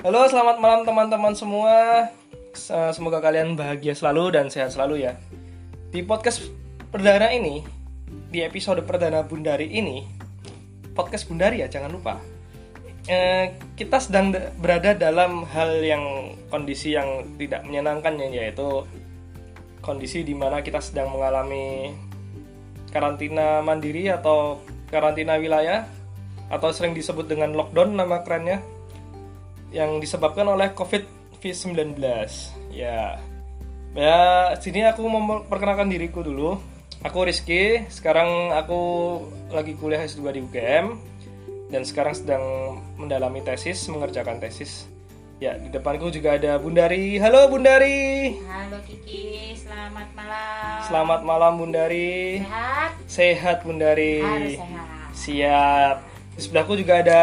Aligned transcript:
Halo, 0.00 0.24
selamat 0.24 0.56
malam 0.64 0.80
teman-teman 0.88 1.36
semua. 1.36 2.08
Se- 2.56 2.92
Semoga 2.96 3.20
kalian 3.20 3.52
bahagia 3.52 3.92
selalu 3.92 4.32
dan 4.32 4.48
sehat 4.48 4.72
selalu 4.72 5.04
ya. 5.04 5.20
Di 5.92 6.00
podcast 6.00 6.40
perdana 6.88 7.28
ini, 7.36 7.60
di 8.32 8.40
episode 8.40 8.80
perdana 8.88 9.20
Bundari 9.28 9.68
ini, 9.68 10.08
podcast 10.96 11.28
Bundari 11.28 11.60
ya, 11.60 11.68
jangan 11.68 11.92
lupa. 11.92 12.16
Eh, 13.12 13.52
kita 13.76 14.00
sedang 14.00 14.32
da- 14.32 14.48
berada 14.56 14.96
dalam 14.96 15.44
hal 15.44 15.84
yang 15.84 16.32
kondisi 16.48 16.96
yang 16.96 17.36
tidak 17.36 17.68
menyenangkan 17.68 18.16
ya, 18.16 18.28
yaitu 18.40 18.88
kondisi 19.84 20.24
di 20.24 20.32
mana 20.32 20.64
kita 20.64 20.80
sedang 20.80 21.12
mengalami 21.12 21.92
karantina 22.88 23.60
mandiri 23.60 24.08
atau 24.08 24.64
karantina 24.88 25.36
wilayah 25.36 25.84
atau 26.48 26.72
sering 26.72 26.96
disebut 26.96 27.28
dengan 27.28 27.52
lockdown 27.52 27.94
nama 28.00 28.24
kerennya 28.24 28.64
yang 29.70 30.02
disebabkan 30.02 30.46
oleh 30.46 30.74
COVID-19. 30.74 31.98
Ya. 32.74 33.18
Ya, 33.90 34.18
sini 34.62 34.86
aku 34.86 35.02
mau 35.06 35.42
perkenalkan 35.46 35.90
diriku 35.90 36.22
dulu. 36.22 36.58
Aku 37.00 37.24
Rizky, 37.24 37.88
sekarang 37.88 38.52
aku 38.52 38.80
lagi 39.48 39.72
kuliah 39.72 40.04
S2 40.04 40.36
di 40.36 40.40
UGM 40.44 41.00
dan 41.72 41.82
sekarang 41.82 42.12
sedang 42.12 42.44
mendalami 43.00 43.40
tesis, 43.40 43.88
mengerjakan 43.88 44.36
tesis. 44.36 44.84
Ya, 45.40 45.56
di 45.56 45.72
depanku 45.72 46.12
juga 46.12 46.36
ada 46.36 46.60
Bundari. 46.60 47.16
Halo 47.16 47.48
Bundari. 47.48 48.36
Halo 48.44 48.76
Kiki, 48.84 49.56
selamat 49.56 50.12
malam. 50.12 50.76
Selamat 50.84 51.20
malam 51.24 51.52
Bundari. 51.56 52.44
Sehat? 52.44 52.90
Sehat 53.08 53.56
Bundari. 53.64 54.20
Harus 54.20 54.60
sehat. 54.60 55.10
Siap. 55.16 55.96
Di 56.36 56.40
sebelahku 56.44 56.76
juga 56.76 57.00
ada 57.00 57.22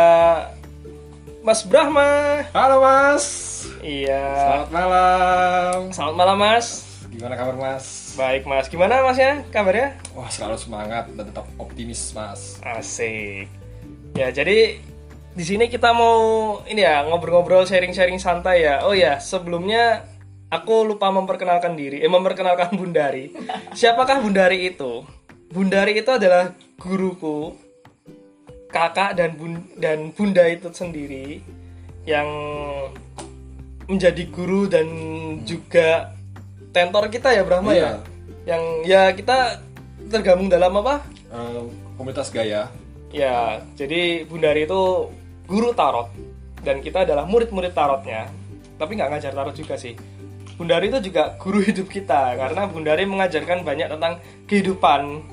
Mas 1.47 1.63
Brahma. 1.63 2.43
Halo 2.51 2.83
Mas. 2.83 3.25
Iya. 3.79 4.19
Selamat 4.35 4.67
malam. 4.67 5.77
Selamat 5.95 6.15
malam 6.19 6.37
Mas. 6.43 6.67
Gimana 7.07 7.39
kabar 7.39 7.55
Mas? 7.55 7.85
Baik 8.19 8.43
Mas. 8.43 8.67
Gimana 8.67 8.99
Masnya? 8.99 9.47
Kabarnya? 9.47 9.95
Wah 10.11 10.27
selalu 10.27 10.59
semangat 10.59 11.07
dan 11.15 11.31
tetap 11.31 11.47
optimis 11.55 12.11
Mas. 12.11 12.59
Asik. 12.59 13.47
Ya, 14.19 14.27
jadi 14.27 14.75
di 15.39 15.43
sini 15.47 15.71
kita 15.71 15.95
mau 15.95 16.19
ini 16.67 16.83
ya 16.83 17.07
ngobrol-ngobrol 17.07 17.63
sharing-sharing 17.63 18.19
santai 18.19 18.67
ya. 18.67 18.83
Oh 18.83 18.91
ya, 18.91 19.15
sebelumnya 19.23 20.03
aku 20.51 20.83
lupa 20.83 21.07
memperkenalkan 21.15 21.79
diri, 21.79 22.03
eh 22.03 22.11
memperkenalkan 22.11 22.75
Bundari. 22.79 23.31
Siapakah 23.71 24.19
Bundari 24.19 24.67
itu? 24.67 24.99
Bundari 25.47 25.95
itu 25.95 26.11
adalah 26.11 26.51
guruku, 26.75 27.55
kakak 28.77 29.17
dan 29.17 29.33
bun 29.33 29.53
dan 29.75 30.13
bunda 30.13 30.45
itu 30.45 30.69
sendiri 30.69 31.41
yang 32.05 32.27
menjadi 33.87 34.23
guru 34.29 34.67
dan 34.67 34.87
juga 35.47 36.11
tentor 36.75 37.07
kita 37.07 37.31
ya 37.33 37.43
Brahma 37.47 37.71
Iya. 37.73 37.81
ya. 37.81 37.91
Yang 38.47 38.63
ya 38.87 39.01
kita 39.11 39.37
tergabung 40.07 40.47
dalam 40.47 40.71
apa? 40.79 41.03
Eh, 41.31 41.63
komunitas 41.99 42.31
Gaya. 42.31 42.71
Ya, 43.11 43.63
jadi 43.79 44.27
Bundari 44.27 44.67
itu 44.67 45.07
guru 45.47 45.71
tarot 45.71 46.11
dan 46.63 46.83
kita 46.83 47.07
adalah 47.07 47.23
murid-murid 47.23 47.71
tarotnya. 47.71 48.27
Tapi 48.75 48.91
nggak 48.99 49.09
ngajar 49.15 49.31
tarot 49.31 49.55
juga 49.55 49.79
sih. 49.79 49.95
Bundari 50.59 50.91
itu 50.91 50.99
juga 51.11 51.37
guru 51.39 51.63
hidup 51.63 51.87
kita 51.87 52.35
karena 52.35 52.67
Bundari 52.67 53.07
mengajarkan 53.07 53.63
banyak 53.63 53.87
tentang 53.95 54.19
kehidupan 54.47 55.23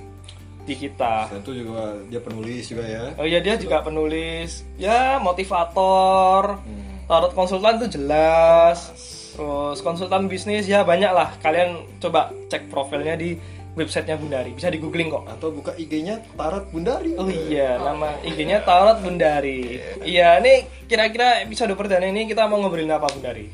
di 0.65 0.75
kita. 0.75 1.29
Itu 1.31 1.53
juga 1.53 1.95
dia 2.09 2.21
penulis 2.21 2.65
juga 2.69 2.85
ya. 2.89 3.05
Oh 3.21 3.27
iya 3.29 3.39
dia 3.39 3.55
juga 3.61 3.85
penulis, 3.85 4.65
ya 4.81 5.21
motivator, 5.21 6.59
tarot 7.07 7.33
konsultan 7.37 7.81
itu 7.85 8.01
jelas. 8.01 8.91
Terus 9.35 9.83
konsultan 9.83 10.31
bisnis 10.31 10.65
ya 10.65 10.87
banyak 10.87 11.11
lah. 11.11 11.35
Kalian 11.43 11.85
coba 11.99 12.31
cek 12.49 12.71
profilnya 12.71 13.19
di 13.19 13.35
websitenya 13.75 14.15
Bundari, 14.15 14.55
bisa 14.55 14.71
di 14.71 14.79
googling 14.79 15.11
kok. 15.11 15.27
Atau 15.27 15.51
buka 15.51 15.75
IG-nya 15.75 16.23
Tarot 16.39 16.71
Bundari. 16.71 17.19
Oh 17.19 17.27
iya, 17.27 17.75
nama 17.83 18.15
IG-nya 18.23 18.63
Tarot 18.63 19.03
Bundari. 19.03 19.83
Iya, 20.07 20.39
ini 20.39 20.63
kira-kira 20.87 21.43
episode 21.43 21.75
perdana 21.75 22.07
ini 22.07 22.31
kita 22.31 22.47
mau 22.47 22.63
ngobrolin 22.63 22.95
apa 22.95 23.11
Bundari? 23.11 23.51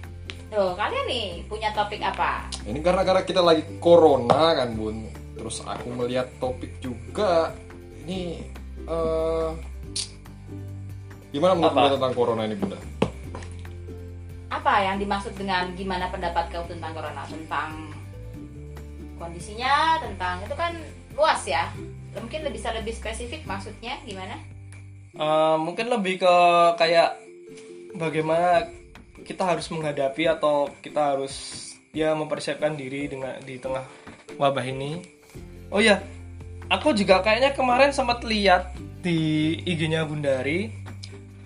Tuh, 0.53 0.77
kalian 0.77 1.07
nih 1.09 1.27
punya 1.49 1.73
topik 1.73 2.05
apa? 2.05 2.45
Ini 2.69 2.84
karena 2.84 3.01
karena 3.01 3.23
kita 3.25 3.41
lagi 3.41 3.65
corona 3.81 4.53
kan 4.53 4.77
Bun. 4.77 5.20
Terus 5.41 5.65
aku 5.65 5.89
melihat 5.97 6.28
topik 6.37 6.77
juga 6.84 7.56
ini 8.05 8.45
eh 8.84 9.51
gimana 11.33 11.56
menurut 11.56 11.73
Apa? 11.73 11.81
Bunda 11.81 11.97
tentang 11.97 12.12
corona 12.12 12.43
ini 12.45 12.56
Bunda? 12.61 12.78
Apa 14.53 14.84
yang 14.84 15.01
dimaksud 15.01 15.33
dengan 15.41 15.73
gimana 15.73 16.12
pendapat 16.12 16.53
kau 16.53 16.69
tentang 16.69 16.93
corona? 16.93 17.25
Tentang 17.25 17.89
kondisinya, 19.17 19.97
tentang 20.05 20.45
itu 20.45 20.53
kan 20.53 20.77
luas 21.17 21.41
ya. 21.49 21.72
Mungkin 22.12 22.45
lebih 22.45 22.61
bisa 22.61 22.75
lebih 22.77 22.93
spesifik 22.93 23.49
maksudnya 23.49 23.97
gimana? 24.05 24.37
Eh, 25.17 25.57
mungkin 25.57 25.89
lebih 25.89 26.21
ke 26.21 26.37
kayak 26.77 27.17
bagaimana 27.97 28.69
kita 29.25 29.43
harus 29.47 29.71
menghadapi 29.72 30.28
atau 30.28 30.69
kita 30.84 31.17
harus 31.17 31.34
ya 31.91 32.15
mempersiapkan 32.15 32.75
diri 32.78 33.11
dengan 33.11 33.39
di 33.41 33.57
tengah 33.57 33.87
wabah 34.37 34.67
ini. 34.67 35.20
Oh 35.71 35.79
iya, 35.79 36.03
aku 36.67 36.91
juga 36.95 37.23
kayaknya 37.23 37.55
kemarin 37.55 37.95
sempat 37.95 38.27
lihat 38.27 38.75
di 39.01 39.55
IG-nya 39.65 40.03
Bundari 40.05 40.71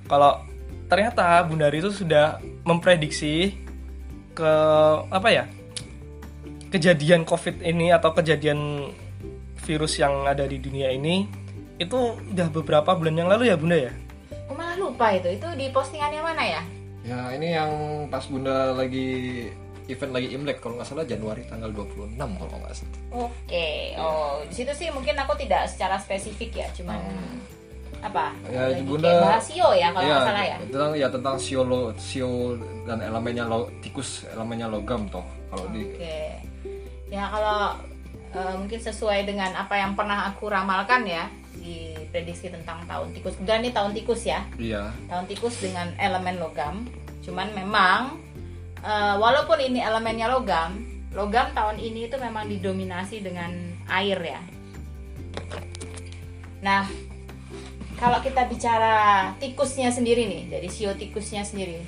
kalau 0.08 0.42
ternyata 0.88 1.44
Bundari 1.44 1.80
itu 1.80 1.92
sudah 1.92 2.40
memprediksi 2.66 3.56
ke 4.34 4.52
apa 5.08 5.28
ya 5.30 5.44
kejadian 6.74 7.22
COVID 7.22 7.62
ini 7.62 7.94
atau 7.94 8.10
kejadian 8.10 8.90
virus 9.62 9.96
yang 9.96 10.26
ada 10.26 10.44
di 10.44 10.58
dunia 10.58 10.90
ini 10.90 11.24
itu 11.78 12.18
udah 12.34 12.48
beberapa 12.50 12.94
bulan 12.94 13.14
yang 13.14 13.28
lalu 13.30 13.50
ya 13.50 13.56
Bunda 13.56 13.78
ya? 13.78 13.92
Aku 14.46 14.54
malah 14.54 14.76
lupa 14.78 15.10
itu. 15.14 15.26
Itu 15.30 15.48
di 15.58 15.70
postingannya 15.70 16.20
mana 16.22 16.42
ya? 16.42 16.62
Ya 17.04 17.20
ini 17.34 17.48
yang 17.54 17.70
pas 18.10 18.26
Bunda 18.26 18.74
lagi 18.74 19.50
event 19.86 20.12
lagi 20.12 20.28
Imlek 20.30 20.58
kalau 20.58 20.74
nggak 20.74 20.86
salah 20.86 21.04
Januari 21.04 21.44
tanggal 21.44 21.68
26 21.68 22.16
kalau 22.16 22.56
nggak 22.56 22.72
salah. 22.72 22.98
Oke. 23.22 23.68
Oh, 23.94 24.40
di 24.42 24.54
situ 24.54 24.72
sih 24.72 24.88
mungkin 24.88 25.14
aku 25.14 25.36
tidak 25.36 25.66
secara 25.66 25.96
spesifik 25.96 26.56
ya, 26.56 26.68
cuman 26.72 27.00
apa? 28.00 28.36
Ya, 28.46 28.68
Bunda- 28.80 29.16
bahas 29.22 29.44
sio 29.44 29.72
ya 29.72 29.88
kalau 29.90 30.04
Iya, 30.04 30.12
nggak 30.14 30.26
salah 30.26 30.44
ya. 30.44 30.56
tentang 30.62 30.92
ya 30.94 31.08
tentang 31.08 31.36
sio 31.36 31.62
lo, 31.62 31.80
sio 31.96 32.56
dan 32.84 33.00
elemennya 33.00 33.44
lo, 33.44 33.72
tikus 33.80 34.24
elemennya 34.26 34.68
logam 34.68 35.08
toh 35.08 35.24
kalau 35.48 35.64
di 35.68 35.84
Oke. 35.86 36.20
Ya 37.08 37.28
kalau 37.28 37.76
eh, 38.30 38.54
mungkin 38.56 38.76
sesuai 38.78 39.24
dengan 39.24 39.52
apa 39.54 39.74
yang 39.74 39.94
pernah 39.94 40.26
aku 40.26 40.48
ramalkan 40.48 41.04
ya 41.04 41.28
di 41.54 41.96
prediksi 42.10 42.48
tentang 42.48 42.84
tahun 42.84 43.08
tikus. 43.12 43.36
Kemudian 43.36 43.62
ini 43.62 43.70
tahun 43.70 43.92
tikus 43.92 44.20
ya. 44.22 44.44
iya 44.58 44.92
Tahun 45.06 45.24
tikus 45.24 45.54
dengan 45.58 45.88
elemen 45.96 46.36
logam. 46.36 46.84
Cuman 47.20 47.52
memang 47.52 48.20
eh, 48.84 49.14
walaupun 49.16 49.58
ini 49.58 49.80
elemennya 49.80 50.28
logam, 50.28 50.84
logam 51.16 51.50
tahun 51.56 51.80
ini 51.80 52.12
itu 52.12 52.20
memang 52.20 52.46
didominasi 52.52 53.24
dengan 53.24 53.50
air 53.88 54.20
ya. 54.20 54.40
Nah, 56.60 56.84
kalau 57.96 58.20
kita 58.20 58.44
bicara 58.48 59.30
tikusnya 59.40 59.88
sendiri 59.88 60.28
nih, 60.28 60.42
dari 60.52 60.68
sio 60.68 60.92
tikusnya 60.92 61.40
sendiri. 61.40 61.80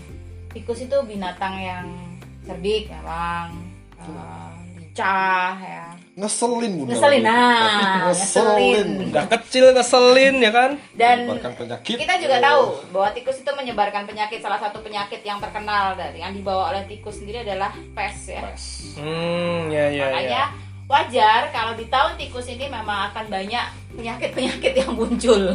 Tikus 0.57 0.81
itu 0.89 0.97
binatang 1.05 1.61
yang 1.61 1.87
cerdik 2.47 2.89
memang 2.89 3.53
eh, 4.01 4.51
lincah 4.81 5.55
ya. 5.61 5.86
Ngeselin 6.17 6.73
bunda 6.81 6.97
Ngeselin, 6.97 7.23
nah, 7.29 8.09
ngeselin. 8.09 8.89
Udah 9.13 9.27
kecil 9.29 9.69
ngeselin 9.71 10.35
ya 10.41 10.49
kan? 10.49 10.71
Dan 10.97 11.29
menyebarkan 11.29 11.53
penyakit 11.61 11.97
kita 12.01 12.15
juga 12.17 12.37
tahu 12.41 12.63
bahwa 12.89 13.09
tikus 13.13 13.37
itu 13.39 13.51
menyebarkan 13.53 14.09
penyakit. 14.09 14.41
Salah 14.41 14.57
satu 14.57 14.81
penyakit 14.81 15.21
yang 15.21 15.37
terkenal 15.37 15.93
dari 15.93 16.25
yang 16.25 16.33
dibawa 16.33 16.73
oleh 16.73 16.89
tikus 16.89 17.21
sendiri 17.21 17.45
adalah 17.45 17.69
pes 17.93 18.33
ya. 18.33 18.41
Hmm, 18.97 19.69
ya 19.69 19.93
ya 19.93 20.09
Makanya 20.09 20.45
ya. 20.49 20.65
wajar 20.89 21.41
kalau 21.53 21.77
di 21.77 21.85
tahun 21.87 22.17
tikus 22.17 22.49
ini 22.49 22.65
memang 22.65 23.13
akan 23.13 23.29
banyak 23.29 23.65
penyakit-penyakit 23.93 24.73
yang 24.73 24.93
muncul. 24.97 25.41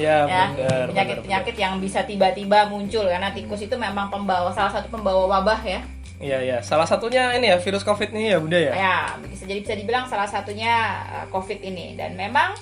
Ya, 0.00 0.24
ya, 0.24 0.44
benar. 0.56 0.86
penyakit-penyakit 0.88 1.56
yang 1.60 1.76
bisa 1.76 2.00
tiba-tiba 2.08 2.72
muncul 2.72 3.04
karena 3.04 3.28
tikus 3.36 3.60
itu 3.60 3.76
memang 3.76 4.08
pembawa 4.08 4.48
salah 4.48 4.72
satu 4.72 4.88
pembawa 4.88 5.28
wabah 5.28 5.60
ya. 5.60 5.84
Iya, 6.20 6.38
ya. 6.44 6.58
Salah 6.60 6.84
satunya 6.84 7.32
ini 7.32 7.48
ya 7.48 7.56
virus 7.56 7.80
Covid 7.80 8.12
ini 8.12 8.28
ya, 8.30 8.38
Bunda 8.38 8.60
ya. 8.60 8.72
Ya, 8.76 8.98
bisa 9.24 9.48
jadi 9.48 9.64
bisa 9.64 9.72
dibilang 9.72 10.04
salah 10.04 10.28
satunya 10.28 11.00
uh, 11.08 11.26
COVID 11.32 11.64
ini 11.64 11.96
dan 11.96 12.12
memang 12.12 12.52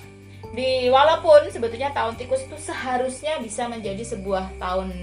di 0.55 0.87
walaupun 0.89 1.51
sebetulnya 1.51 1.93
tahun 1.93 2.17
tikus 2.17 2.47
itu 2.47 2.57
seharusnya 2.57 3.37
bisa 3.43 3.69
menjadi 3.69 4.01
sebuah 4.01 4.57
tahun 4.57 4.95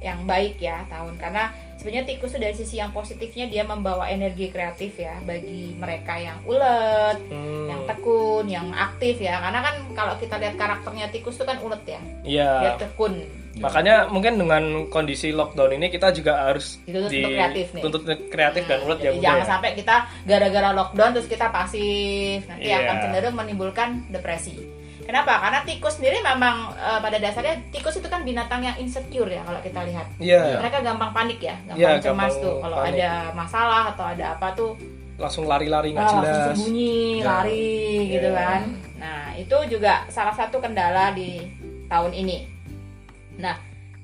yang 0.00 0.24
baik 0.24 0.60
ya 0.60 0.84
tahun 0.88 1.16
karena 1.20 1.52
sebenarnya 1.84 2.08
tikus 2.08 2.32
itu 2.32 2.40
dari 2.40 2.56
sisi 2.56 2.74
yang 2.74 2.88
positifnya 2.90 3.44
dia 3.44 3.60
membawa 3.60 4.08
energi 4.08 4.48
kreatif 4.48 4.96
ya 4.96 5.20
bagi 5.20 5.76
mereka 5.76 6.16
yang 6.16 6.40
ulet, 6.42 7.20
Hmm. 7.28 7.68
yang 7.68 7.84
tekun, 7.84 8.44
yang 8.48 8.72
aktif 8.72 9.20
ya 9.20 9.36
karena 9.38 9.60
kan 9.60 9.74
kalau 9.92 10.16
kita 10.16 10.40
lihat 10.40 10.56
karakternya 10.56 11.12
tikus 11.12 11.36
itu 11.36 11.44
kan 11.44 11.60
ulet 11.60 11.82
ya 11.84 12.00
Iya. 12.24 12.50
dia 12.58 12.72
tekun 12.80 13.14
Makanya 13.54 14.10
mungkin 14.10 14.34
dengan 14.34 14.64
kondisi 14.90 15.30
lockdown 15.30 15.78
ini 15.78 15.86
kita 15.86 16.10
juga 16.10 16.42
harus 16.42 16.82
Dituntut 16.82 17.06
untuk 17.06 17.30
kreatif 17.30 17.66
nih. 17.70 17.82
tuntut 17.86 18.02
kreatif 18.26 18.62
dan 18.64 18.78
ulet 18.82 18.98
ya 18.98 19.10
jangan 19.14 19.38
ya. 19.38 19.46
sampai 19.46 19.70
kita 19.76 19.96
gara-gara 20.24 20.70
lockdown 20.72 21.10
terus 21.14 21.28
kita 21.28 21.46
pasif 21.54 22.42
nanti 22.44 22.66
Iya. 22.66 22.82
akan 22.82 22.96
cenderung 22.98 23.36
menimbulkan 23.36 23.88
depresi. 24.10 24.58
Kenapa? 25.04 25.36
Karena 25.38 25.60
tikus 25.62 25.96
sendiri 25.96 26.18
memang 26.18 26.72
eh, 26.72 26.98
pada 26.98 27.16
dasarnya 27.16 27.60
tikus 27.68 27.94
itu 27.94 28.08
kan 28.08 28.20
binatang 28.20 28.60
yang 28.60 28.76
insecure 28.76 29.28
ya 29.28 29.42
kalau 29.42 29.60
kita 29.60 29.80
lihat. 29.84 30.06
Iya, 30.16 30.58
Mereka 30.58 30.80
gampang 30.80 31.12
panik 31.12 31.38
ya, 31.38 31.54
gampang 31.62 31.76
Iya, 31.78 31.90
cemas 32.00 32.32
gampang 32.32 32.32
tuh 32.40 32.54
kalau 32.58 32.76
panik. 32.78 32.96
ada 32.96 33.10
masalah 33.32 33.82
atau 33.92 34.04
ada 34.04 34.24
apa 34.32 34.48
tuh 34.52 34.72
langsung 35.14 35.44
lari-lari 35.44 35.92
nggak 35.92 36.00
ah, 36.00 36.08
langsung 36.10 36.24
jelas. 36.24 36.56
sembunyi, 36.58 36.98
Ya. 37.14 37.24
lari 37.24 37.76
gitu 38.10 38.28
Iya. 38.28 38.40
kan. 38.40 38.60
Nah, 38.96 39.22
itu 39.34 39.56
juga 39.68 39.92
salah 40.08 40.32
satu 40.32 40.56
kendala 40.58 41.12
di 41.12 41.38
tahun 41.86 42.10
ini. 42.12 42.38
Nah, 43.36 43.54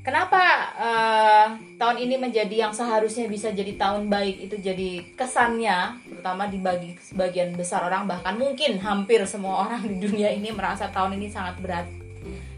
kenapa 0.00 0.40
eh, 0.76 1.46
tahun 1.76 1.96
ini 2.00 2.16
menjadi 2.16 2.68
yang 2.68 2.72
seharusnya 2.72 3.28
bisa 3.28 3.52
jadi 3.52 3.76
tahun 3.76 4.08
baik 4.08 4.50
itu 4.50 4.56
jadi 4.60 5.04
kesannya, 5.16 6.00
terutama 6.08 6.48
dibagi 6.48 6.96
sebagian 7.00 7.56
besar 7.56 7.84
orang 7.86 8.08
bahkan 8.08 8.36
mungkin 8.36 8.80
hampir 8.80 9.22
semua 9.28 9.68
orang 9.68 9.84
di 9.84 9.96
dunia 10.00 10.32
ini 10.32 10.52
merasa 10.52 10.88
tahun 10.88 11.16
ini 11.20 11.28
sangat 11.28 11.60
berat. 11.60 11.86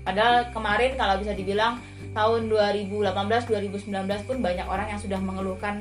Padahal 0.02 0.50
kemarin 0.50 0.98
kalau 0.98 1.14
bisa 1.22 1.30
dibilang 1.30 1.78
tahun 2.12 2.50
2018 2.50 3.14
2019 3.48 4.28
pun 4.28 4.36
banyak 4.42 4.66
orang 4.66 4.90
yang 4.90 5.00
sudah 5.00 5.18
mengeluhkan 5.22 5.78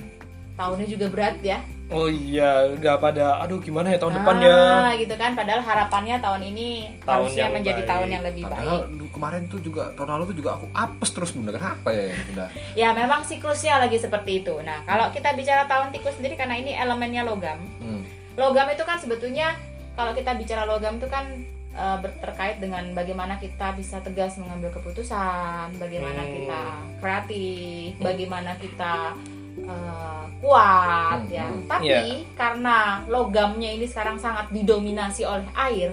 tahunnya 0.56 0.88
juga 0.88 1.10
berat 1.10 1.42
ya. 1.42 1.58
Oh 1.92 2.08
iya, 2.08 2.72
udah 2.72 2.96
pada 2.98 3.36
aduh 3.38 3.60
gimana 3.60 3.88
ya 3.88 4.00
tahun 4.00 4.16
depan 4.16 4.36
ya. 4.40 4.56
Ah, 4.82 4.92
gitu 4.94 5.12
kan 5.14 5.36
padahal 5.36 5.60
harapannya 5.60 6.16
tahun 6.18 6.42
ini 6.46 6.70
Tahun 7.02 7.12
harusnya 7.20 7.42
yang 7.42 7.54
menjadi 7.54 7.78
baik. 7.78 7.92
tahun 7.92 8.08
yang 8.10 8.24
lebih 8.24 8.44
Padahal 8.46 8.64
baik. 8.80 8.90
dulu 8.90 9.06
kemarin 9.12 9.42
tuh 9.46 9.60
juga 9.60 9.84
tahun 9.92 10.10
lalu 10.10 10.24
tuh 10.26 10.38
juga 10.38 10.50
aku 10.54 10.66
apes 10.72 11.10
terus 11.12 11.32
bunda 11.32 11.52
kenapa 11.52 11.88
ya 11.90 12.16
bunda? 12.26 12.46
Ya 12.74 12.90
memang 12.92 13.22
siklusnya 13.22 13.76
lagi 13.78 13.98
seperti 13.98 14.42
itu. 14.42 14.56
Nah, 14.58 14.80
kalau 14.82 15.12
kita 15.12 15.34
bicara 15.34 15.64
tahun 15.66 15.92
tikus 15.92 16.16
sendiri 16.16 16.34
karena 16.34 16.56
ini 16.56 16.72
elemennya 16.74 17.22
logam. 17.22 17.60
Hmm. 17.78 18.08
Logam 18.34 18.68
itu 18.68 18.82
kan 18.82 18.96
sebetulnya 18.96 19.52
kalau 19.92 20.12
kita 20.12 20.32
bicara 20.34 20.64
logam 20.64 20.96
itu 20.96 21.06
kan 21.06 21.28
eh, 21.72 21.98
ber- 21.98 22.20
terkait 22.22 22.58
dengan 22.58 22.88
bagaimana 22.92 23.36
kita 23.36 23.72
bisa 23.74 24.00
tegas 24.00 24.36
mengambil 24.38 24.72
keputusan, 24.72 25.72
bagaimana 25.74 26.20
Hmm. 26.22 26.32
kita 26.34 26.62
kreatif, 27.02 27.96
bagaimana 27.98 28.52
kita 28.56 29.16
eh, 29.60 30.24
kuat 30.40 31.20
Hmm, 31.22 31.32
ya. 31.32 31.46
hmm. 31.48 31.68
Tapi 31.68 32.26
karena 32.34 33.04
logamnya 33.06 33.70
ini 33.72 33.86
sekarang 33.86 34.18
sangat 34.18 34.50
didominasi 34.50 35.22
oleh 35.24 35.46
air, 35.54 35.92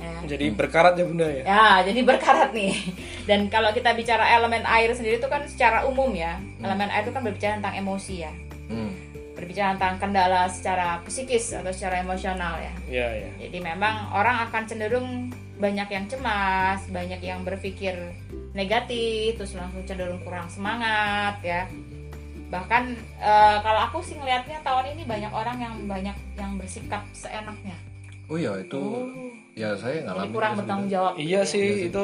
ya, 0.00 0.14
Jadi 0.24 0.52
berkarat 0.52 0.96
ya 0.96 1.04
Bunda 1.04 1.28
ya. 1.28 1.42
Ya, 1.44 1.68
jadi 1.84 2.00
berkarat 2.04 2.50
nih. 2.56 2.72
Dan 3.28 3.52
kalau 3.52 3.68
kita 3.72 3.92
bicara 3.92 4.24
elemen 4.32 4.64
air 4.64 4.92
sendiri 4.96 5.20
itu 5.20 5.28
kan 5.28 5.44
secara 5.44 5.84
umum 5.84 6.08
ya. 6.16 6.40
Elemen 6.60 6.88
air 6.88 7.04
itu 7.04 7.12
kan 7.12 7.20
berbicara 7.20 7.60
tentang 7.60 7.76
emosi 7.76 8.14
ya. 8.24 8.32
Hmm. 8.68 8.92
Berbicara 9.36 9.76
tentang 9.76 9.96
kendala 10.00 10.48
secara 10.48 11.00
psikis 11.04 11.52
atau 11.52 11.72
secara 11.72 12.00
emosional 12.00 12.56
ya. 12.60 12.74
Iya, 12.88 13.08
iya. 13.24 13.30
Jadi 13.48 13.58
memang 13.60 14.12
orang 14.12 14.48
akan 14.48 14.62
cenderung 14.68 15.08
banyak 15.60 15.88
yang 15.92 16.04
cemas, 16.08 16.80
banyak 16.88 17.20
yang 17.20 17.44
berpikir 17.44 17.92
negatif, 18.56 19.36
terus 19.36 19.52
langsung 19.52 19.84
cenderung 19.84 20.20
kurang 20.24 20.48
semangat 20.48 21.36
ya. 21.44 21.68
Bahkan 22.50 22.82
eh, 23.16 23.56
kalau 23.62 23.80
aku 23.86 23.98
sih 24.02 24.18
ngelihatnya 24.18 24.58
tahun 24.60 24.92
ini 24.92 25.02
banyak 25.06 25.30
orang 25.30 25.56
yang 25.56 25.74
banyak 25.86 26.16
yang 26.34 26.58
bersikap 26.58 27.02
seenaknya. 27.12 27.74
Oh 28.26 28.38
iya 28.38 28.54
itu 28.58 28.78
ya 29.54 29.74
saya 29.74 30.00
Jadi 30.00 30.06
ngalamin. 30.06 30.30
kurang 30.30 30.52
bertanggung 30.54 30.88
jawab. 30.88 31.12
Iya 31.14 31.42
gitu 31.42 31.42
ya. 31.42 31.42
sih 31.46 31.66
itu 31.86 32.02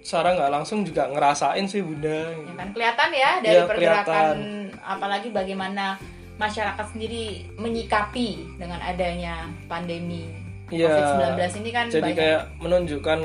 secara 0.00 0.32
nggak 0.32 0.52
langsung 0.52 0.78
juga 0.82 1.08
ngerasain 1.08 1.64
sih 1.64 1.80
Bunda. 1.80 2.32
Ya 2.32 2.54
kan 2.56 2.68
kelihatan 2.72 3.08
ya 3.10 3.30
dari 3.40 3.56
Iya, 3.56 3.64
pergerakan 3.68 4.36
apalagi 4.80 5.28
bagaimana 5.28 6.00
masyarakat 6.36 6.86
sendiri 6.88 7.44
menyikapi 7.56 8.28
dengan 8.56 8.80
adanya 8.80 9.44
pandemi 9.64 10.24
Iya. 10.72 10.88
COVID-19 10.88 11.60
ini 11.60 11.70
kan 11.70 11.84
Jadi 11.86 12.00
banyak 12.00 12.16
kayak 12.16 12.42
menunjukkan 12.56 13.20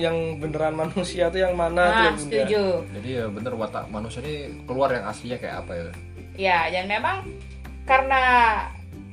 yang 0.00 0.16
beneran 0.36 0.74
manusia 0.74 1.28
tuh 1.28 1.40
yang 1.40 1.54
mana 1.54 1.82
tuh 1.82 1.92
nah, 1.92 2.00
ya 2.00 2.10
Bunda. 2.10 2.22
setuju 2.22 2.62
Jadi 2.90 3.08
ya 3.12 3.24
bener 3.28 3.52
watak 3.54 3.84
manusia 3.86 4.20
ini 4.20 4.34
keluar 4.64 4.88
yang 4.90 5.04
aslinya 5.04 5.36
kayak 5.36 5.56
apa 5.58 5.72
ya? 5.72 5.84
ya 6.32 6.58
dan 6.70 6.84
memang 6.86 7.16
karena 7.84 8.22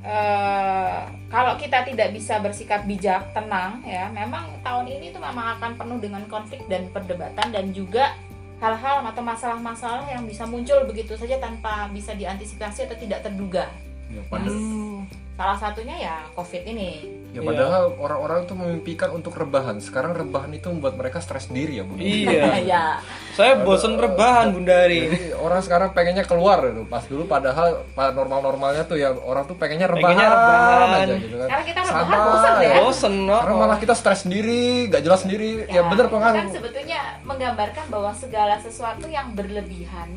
eh, 0.01 0.97
kalau 1.27 1.53
kita 1.55 1.83
tidak 1.83 2.09
bisa 2.11 2.39
bersikap 2.39 2.83
bijak 2.83 3.31
tenang 3.31 3.83
ya 3.83 4.07
memang 4.09 4.47
tahun 4.61 4.87
ini 4.87 5.11
tuh 5.11 5.19
memang 5.19 5.57
akan 5.57 5.75
penuh 5.75 5.99
dengan 5.99 6.23
konflik 6.25 6.63
dan 6.67 6.87
perdebatan 6.87 7.47
dan 7.49 7.65
juga 7.71 8.15
hal-hal 8.57 9.05
atau 9.05 9.21
masalah-masalah 9.21 10.07
yang 10.07 10.23
bisa 10.23 10.41
muncul 10.43 10.81
begitu 10.83 11.13
saja 11.13 11.37
tanpa 11.37 11.91
bisa 11.91 12.13
diantisipasi 12.13 12.87
atau 12.87 12.97
tidak 12.97 13.21
terduga 13.21 13.67
Ya, 14.07 14.23
pada- 14.31 14.47
Hmm. 14.47 15.03
salah 15.35 15.59
satunya 15.59 15.91
ya 15.99 16.15
covid 16.31 16.63
ini 16.63 17.03
ya 17.37 17.39
Iya. 17.39 17.45
padahal 17.45 17.83
orang-orang 17.95 18.39
tuh 18.43 18.55
memimpikan 18.55 19.09
untuk 19.11 19.31
rebahan. 19.31 19.77
Sekarang 19.77 20.11
rebahan 20.11 20.49
itu 20.51 20.67
membuat 20.67 20.97
mereka 20.97 21.21
stres 21.21 21.45
sendiri 21.45 21.77
ya 21.77 21.83
bunda. 21.83 22.01
Iya. 22.01 22.43
ya 22.73 22.83
Saya 23.31 23.61
bosen 23.61 23.93
rebahan 23.95 24.49
Bunda 24.49 24.73
Ari. 24.81 24.99
Jadi 25.05 25.19
orang 25.31 25.61
sekarang 25.61 25.93
pengennya 25.93 26.25
keluar 26.25 26.65
gitu. 26.65 26.81
Pas 26.83 27.05
dulu 27.05 27.23
padahal 27.23 27.85
pada 27.91 28.09
normal-normalnya 28.11 28.81
tuh 28.83 28.97
ya 28.97 29.13
orang 29.13 29.45
tuh 29.45 29.53
pengennya 29.53 29.85
rebahan, 29.85 30.17
Pengennya 30.17 30.33
rebahan. 30.33 30.97
aja 30.97 31.15
gitu 31.15 31.35
kan. 31.35 31.45
Sekarang 31.45 31.65
kita 31.67 31.79
rebahan 31.83 32.07
Sama, 32.09 32.25
bosen 32.25 32.53
ya. 32.57 32.73
Bosen 32.79 33.13
no. 33.23 33.37
Karena 33.37 33.55
malah 33.55 33.77
kita 33.77 33.93
stres 33.93 34.19
sendiri, 34.19 34.61
gak 34.87 35.01
jelas 35.03 35.21
sendiri. 35.21 35.49
Ya, 35.67 35.85
bener 35.85 36.05
kok 36.07 36.17
kan 36.17 36.33
kan. 36.33 36.47
sebetulnya 36.49 36.99
menggambarkan 37.21 37.85
bahwa 37.87 38.09
segala 38.11 38.57
sesuatu 38.57 39.05
yang 39.05 39.29
berlebihan 39.31 40.09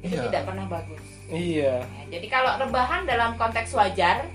itu 0.00 0.12
Iya. 0.12 0.26
tidak 0.26 0.42
pernah 0.44 0.66
bagus 0.66 0.98
Iya. 1.28 1.78
Ya, 1.80 2.04
jadi 2.10 2.26
kalau 2.28 2.58
rebahan 2.58 3.06
dalam 3.06 3.36
konteks 3.36 3.70
wajar 3.72 4.26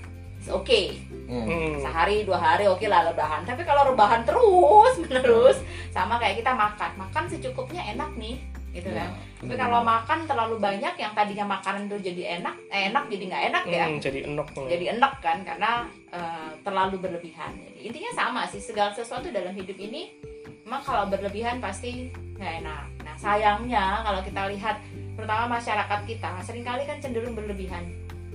oke 0.46 0.82
Hmm. 1.28 1.44
Hmm. 1.44 1.76
sehari 1.76 2.24
dua 2.24 2.40
hari 2.40 2.64
oke 2.64 2.80
lah 2.82 3.04
rebahan 3.04 3.44
tapi 3.44 3.60
kalau 3.60 3.84
rebahan 3.86 4.24
terus 4.24 4.96
menerus 5.02 5.60
sama 5.90 6.16
kayak 6.16 6.40
kita 6.40 6.50
makan 6.50 6.88
makan 6.96 7.24
secukupnya 7.26 7.84
enak 7.86 8.16
nih 8.16 8.40
gitu 8.70 8.88
Ya, 8.88 9.04
kan 9.04 9.10
tapi 9.38 9.48
bener. 9.50 9.60
kalau 9.60 9.80
makan 9.82 10.18
terlalu 10.24 10.56
banyak 10.56 10.94
yang 10.94 11.12
tadinya 11.12 11.46
makanan 11.50 11.84
itu 11.84 12.00
jadi 12.02 12.40
enak 12.40 12.54
eh, 12.68 12.88
enak 12.88 13.04
jadi 13.06 13.24
nggak 13.26 13.44
enak 13.46 13.62
ya 13.66 13.84
Hmm, 13.84 13.98
jadi 13.98 14.18
enok. 14.24 14.46
jadi 14.64 14.84
enak 14.94 15.12
kan 15.18 15.38
karena 15.42 15.70
eh, 16.08 16.50
terlalu 16.60 16.96
berlebihan 16.98 17.52
jadi 17.58 17.78
intinya 17.82 18.10
sama 18.14 18.40
sih 18.44 18.60
segala 18.60 18.90
sesuatu 18.90 19.28
dalam 19.28 19.52
hidup 19.52 19.76
ini 19.76 20.16
memang 20.64 20.80
kalau 20.80 21.04
berlebihan 21.06 21.60
pasti 21.60 22.08
nggak 22.34 22.54
enak 22.62 22.84
nah 23.02 23.14
sayangnya 23.16 24.00
kalau 24.00 24.20
kita 24.20 24.48
lihat 24.48 24.80
terutama 25.12 25.44
masyarakat 25.50 26.00
kita 26.04 26.30
sering 26.40 26.62
kali 26.62 26.84
kan 26.84 26.96
cenderung 26.98 27.32
berlebihan 27.32 27.84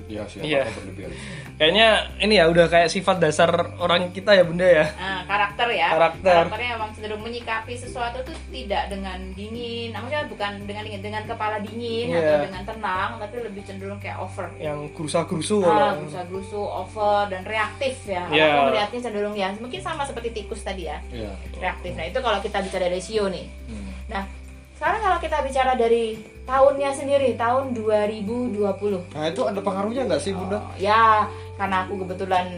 Iya 0.04 0.24
sih, 0.28 0.44
Iya. 0.44 0.62
apa 0.62 0.76
berlebihan. 0.76 1.12
Kayaknya 1.54 1.88
ini 2.20 2.34
ya 2.36 2.46
udah 2.46 2.66
kayak 2.68 2.90
sifat 2.90 3.18
dasar 3.18 3.48
orang 3.78 4.12
kita 4.12 4.32
ya 4.32 4.44
Bunda 4.44 4.66
ya. 4.66 4.84
nah, 4.94 5.24
karakter 5.24 5.68
ya 5.70 5.88
Karakter. 5.90 6.44
karakternya 6.44 6.70
memang 6.76 6.92
cenderung 6.92 7.22
menyikapi 7.22 7.74
sesuatu 7.74 8.20
tuh 8.22 8.36
tidak 8.50 8.90
dengan 8.90 9.16
dingin 9.32 9.90
maksudnya 9.90 10.28
bukan 10.28 10.52
dengan 10.62 10.84
dingin 10.84 11.02
dengan 11.02 11.24
kepala 11.24 11.58
dingin 11.62 12.10
Iya. 12.10 12.20
atau 12.20 12.38
dengan 12.44 12.64
tenang 12.66 13.10
tapi 13.18 13.36
lebih 13.42 13.62
cenderung 13.64 13.96
kayak 13.98 14.20
over 14.20 14.48
Yang 14.58 14.80
gerusa-gerusu 14.94 15.58
ah, 15.58 15.64
kalau. 15.64 15.92
berusaha 16.02 16.24
gerusu 16.26 16.60
over 16.60 17.22
dan 17.30 17.42
reaktif 17.44 17.96
ya 18.04 18.24
Iya. 18.28 18.44
aku 18.50 18.60
melihatnya 18.68 19.00
cenderung 19.02 19.36
ya 19.36 19.48
mungkin 19.56 19.80
sama 19.80 20.04
seperti 20.04 20.30
tikus 20.34 20.62
tadi 20.62 20.84
ya 20.84 21.00
Iya. 21.10 21.32
reaktif. 21.56 21.92
Nah 21.94 22.06
itu 22.06 22.20
kalau 22.20 22.40
kita 22.40 22.60
bicara 22.60 22.88
ratio 22.88 23.24
nih. 23.28 23.48
Hmm. 23.66 23.88
Nah 24.10 24.24
sekarang 24.84 25.00
kalau 25.00 25.20
kita 25.24 25.38
bicara 25.48 25.74
dari 25.80 26.20
tahunnya 26.44 26.92
sendiri 26.92 27.40
tahun 27.40 27.72
2020. 27.72 29.16
Nah 29.16 29.32
itu 29.32 29.42
ada 29.48 29.64
pengaruhnya 29.64 30.04
nggak 30.12 30.20
sih 30.20 30.36
bunda? 30.36 30.60
Oh, 30.60 30.76
ya 30.76 31.24
karena 31.56 31.88
aku 31.88 32.04
kebetulan 32.04 32.52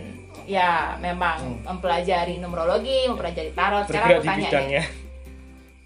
ya 0.50 0.98
memang 0.98 1.62
mempelajari 1.62 2.42
numerologi, 2.42 3.06
mempelajari 3.06 3.54
tarot. 3.54 3.86
Sekarang 3.86 4.10
aku 4.10 4.26
di 4.26 4.26
tanya 4.26 4.42
nih, 4.42 4.50
bidangnya. 4.50 4.84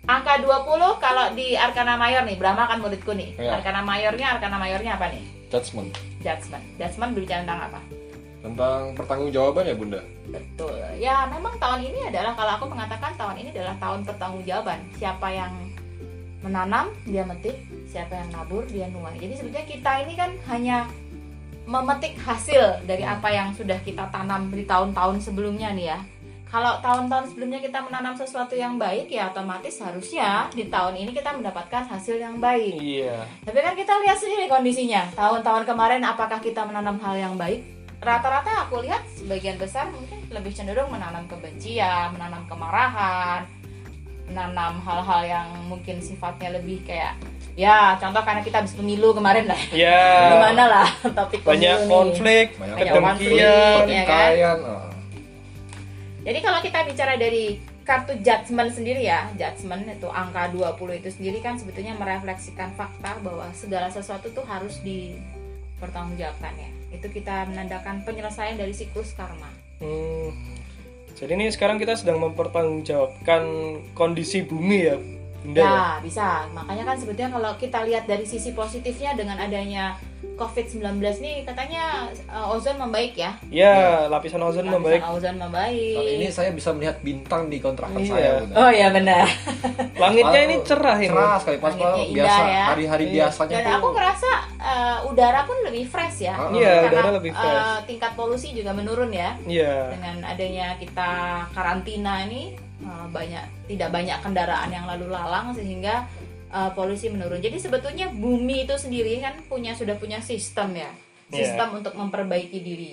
angka 0.08 0.34
20 0.40 1.04
kalau 1.04 1.26
di 1.36 1.60
Arkana 1.60 2.00
Mayor 2.00 2.24
nih, 2.24 2.40
Brahma 2.40 2.72
kan 2.72 2.80
muridku 2.80 3.12
nih. 3.12 3.36
Iya. 3.36 3.60
Arkana 3.60 3.84
Mayornya, 3.84 4.40
Arkana 4.40 4.56
Mayornya 4.64 4.96
apa 4.96 5.12
nih? 5.12 5.24
Judgment 5.52 5.92
Judgment. 6.24 6.64
Judgment 6.80 7.12
berbicara 7.20 7.44
tentang 7.44 7.68
apa? 7.68 7.84
tentang 8.40 8.96
pertanggungjawaban 8.96 9.68
ya 9.68 9.76
bunda. 9.76 10.02
Betul. 10.32 10.80
Ya, 10.96 11.28
memang 11.28 11.60
tahun 11.60 11.84
ini 11.92 12.08
adalah 12.08 12.32
kalau 12.40 12.52
aku 12.56 12.66
mengatakan 12.72 13.12
tahun 13.20 13.36
ini 13.44 13.50
adalah 13.52 13.76
tahun 13.84 14.00
pertanggungjawaban. 14.08 14.80
Siapa 14.96 15.28
yang 15.28 15.52
menanam, 16.40 16.92
dia 17.04 17.28
metik, 17.28 17.56
siapa 17.90 18.16
yang 18.16 18.30
nabur, 18.32 18.64
dia 18.68 18.88
nuai. 18.88 19.20
Jadi 19.20 19.34
sebetulnya 19.36 19.68
kita 19.68 19.92
ini 20.08 20.14
kan 20.16 20.32
hanya 20.48 20.88
memetik 21.70 22.18
hasil 22.18 22.82
dari 22.90 23.06
apa 23.06 23.30
yang 23.30 23.54
sudah 23.54 23.78
kita 23.86 24.10
tanam 24.10 24.50
di 24.50 24.66
tahun-tahun 24.66 25.22
sebelumnya 25.22 25.70
nih 25.76 25.88
ya. 25.94 26.00
Kalau 26.50 26.82
tahun-tahun 26.82 27.30
sebelumnya 27.30 27.62
kita 27.62 27.78
menanam 27.86 28.18
sesuatu 28.18 28.58
yang 28.58 28.82
baik 28.82 29.06
ya 29.06 29.30
otomatis 29.30 29.78
harusnya 29.86 30.50
di 30.50 30.66
tahun 30.66 30.98
ini 30.98 31.14
kita 31.14 31.38
mendapatkan 31.38 31.86
hasil 31.86 32.18
yang 32.18 32.42
baik. 32.42 32.74
Iya. 32.82 33.22
Tapi 33.46 33.60
kan 33.62 33.78
kita 33.78 33.94
lihat 34.02 34.18
sendiri 34.18 34.50
kondisinya. 34.50 35.14
Tahun-tahun 35.14 35.70
kemarin 35.70 36.02
apakah 36.02 36.42
kita 36.42 36.66
menanam 36.66 36.98
hal 37.06 37.22
yang 37.22 37.38
baik? 37.38 37.62
Rata-rata 38.02 38.66
aku 38.66 38.82
lihat 38.82 39.06
sebagian 39.14 39.62
besar 39.62 39.94
mungkin 39.94 40.26
lebih 40.34 40.50
cenderung 40.50 40.90
menanam 40.90 41.30
kebencian, 41.30 42.18
menanam 42.18 42.42
kemarahan. 42.50 43.59
Menanam 44.30 44.78
hal-hal 44.80 45.22
yang 45.24 45.48
mungkin 45.66 45.98
sifatnya 45.98 46.56
lebih 46.56 46.82
kayak 46.84 47.18
ya 47.54 47.98
contoh 47.98 48.22
karena 48.22 48.40
kita 48.40 48.62
habis 48.62 48.72
pemilu 48.72 49.12
kemarin 49.12 49.44
lah 49.44 49.60
Ya. 49.70 50.32
gimana 50.32 50.64
lah 50.66 50.88
topik 51.18 51.42
Banyak 51.42 51.58
pemilu 51.76 51.84
nih. 51.84 51.90
konflik, 51.92 52.48
Banyak 52.56 52.78
konflik. 52.88 53.30
kedengkian. 53.36 53.84
ya 53.90 54.04
kan? 54.06 54.30
Kekayaan, 54.30 54.60
ah. 54.64 54.90
Jadi 56.20 56.40
kalau 56.40 56.60
kita 56.60 56.80
bicara 56.84 57.14
dari 57.16 57.46
kartu 57.82 58.14
judgment 58.18 58.70
sendiri 58.70 59.02
ya, 59.02 59.26
judgment 59.34 59.88
itu 59.90 60.06
angka 60.06 60.52
20 60.52 60.78
itu 60.96 61.10
sendiri 61.10 61.40
kan 61.40 61.58
sebetulnya 61.58 61.96
merefleksikan 61.96 62.70
fakta 62.72 63.18
bahwa 63.20 63.50
segala 63.52 63.90
sesuatu 63.90 64.30
tuh 64.30 64.46
harus 64.46 64.78
dipertanggungjawabkan 64.80 66.54
ya. 66.56 66.70
Itu 66.92 67.08
kita 67.08 67.48
menandakan 67.48 68.04
penyelesaian 68.04 68.56
dari 68.56 68.72
siklus 68.72 69.12
karma. 69.12 69.50
Hmm. 69.80 70.59
Jadi 71.18 71.32
ini 71.36 71.48
sekarang 71.50 71.82
kita 71.82 71.98
sedang 71.98 72.22
mempertanggungjawabkan 72.22 73.44
kondisi 73.98 74.46
bumi 74.46 74.80
ya, 74.86 74.98
Ya. 75.42 75.64
Ya, 75.64 75.78
bisa. 76.00 76.46
Makanya 76.50 76.84
kan 76.84 76.96
sebetulnya 76.96 77.32
kalau 77.32 77.52
kita 77.56 77.80
lihat 77.84 78.04
dari 78.04 78.24
sisi 78.24 78.52
positifnya 78.52 79.14
dengan 79.14 79.38
adanya 79.38 79.96
COVID-19 80.36 80.84
nih 81.18 81.44
katanya 81.44 82.08
uh, 82.26 82.52
ozon 82.52 82.76
membaik 82.78 83.12
ya. 83.14 83.32
Ya, 83.50 83.76
lapisan 84.06 84.40
ozon 84.40 84.64
Lapisan 84.64 84.72
membaik. 84.74 85.02
ozon 85.06 85.36
membaik. 85.38 85.96
Kali 85.96 86.12
ini 86.16 86.28
saya 86.28 86.52
bisa 86.52 86.72
melihat 86.72 87.00
bintang 87.00 87.48
di 87.48 87.58
kontrakan 87.58 87.98
Iya. 87.98 88.08
saya. 88.10 88.30
Bunda. 88.42 88.56
Oh 88.58 88.70
ya 88.70 88.88
benar. 88.90 89.26
Langitnya 89.96 90.40
ini 90.42 90.56
cerah 90.64 90.98
ini. 90.98 91.08
Cerah 91.10 91.36
sekali 91.38 91.58
pas 91.58 91.68
Langitnya 91.70 91.88
banget. 91.90 92.04
indah 92.06 92.16
biasa 92.16 92.42
ya. 92.46 92.66
hari-hari 92.68 93.04
Iya. 93.06 93.14
biasanya 93.16 93.52
Dan 93.54 93.64
tuh. 93.66 93.76
aku 93.76 93.88
ngerasa 93.92 94.32
uh, 94.58 94.98
udara 95.08 95.42
pun 95.44 95.58
lebih 95.62 95.84
fresh 95.86 96.18
ya. 96.22 96.36
Iya, 96.50 96.74
Karena, 96.78 96.88
udara 96.90 97.10
lebih 97.16 97.32
uh, 97.32 97.40
fresh. 97.40 97.68
tingkat 97.86 98.12
polusi 98.14 98.48
juga 98.52 98.72
menurun 98.72 99.12
ya. 99.12 99.30
Iya. 99.44 99.76
Dengan 99.92 100.16
adanya 100.26 100.68
kita 100.76 101.10
karantina 101.52 102.24
ini 102.24 102.56
uh, 102.84 103.08
banyak 103.12 103.44
tidak 103.68 103.90
banyak 103.92 104.18
kendaraan 104.22 104.70
yang 104.72 104.86
lalu 104.88 105.12
lalang 105.12 105.52
sehingga 105.56 106.08
uh, 106.54 106.70
polusi 106.74 107.10
menurun. 107.10 107.42
Jadi 107.42 107.58
sebetulnya 107.58 108.10
bumi 108.12 108.68
itu 108.68 108.76
sendiri 108.76 109.22
kan 109.22 109.36
punya 109.48 109.74
sudah 109.74 109.96
punya 109.98 110.20
sistem 110.20 110.76
ya. 110.76 110.92
Iya. 111.30 111.46
Sistem 111.46 111.82
untuk 111.82 111.94
memperbaiki 111.94 112.60
diri. 112.60 112.92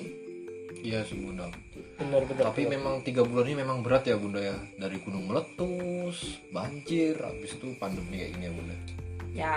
Iya 0.84 1.02
sih 1.02 1.18
bunda. 1.18 1.48
Benar-benar. 1.96 2.52
Tapi 2.52 2.68
memang 2.68 3.00
tiga 3.00 3.24
bulan 3.24 3.48
ini 3.48 3.56
memang 3.64 3.80
berat 3.80 4.06
ya 4.06 4.20
bunda 4.20 4.38
ya. 4.38 4.56
Dari 4.76 5.00
gunung 5.00 5.26
meletus, 5.26 6.38
banjir, 6.52 7.16
habis 7.18 7.56
itu 7.56 7.72
pandemi 7.80 8.20
kayak 8.20 8.30
gini 8.36 8.44
ya 8.44 8.52
bunda. 8.52 8.76
Ya, 9.36 9.56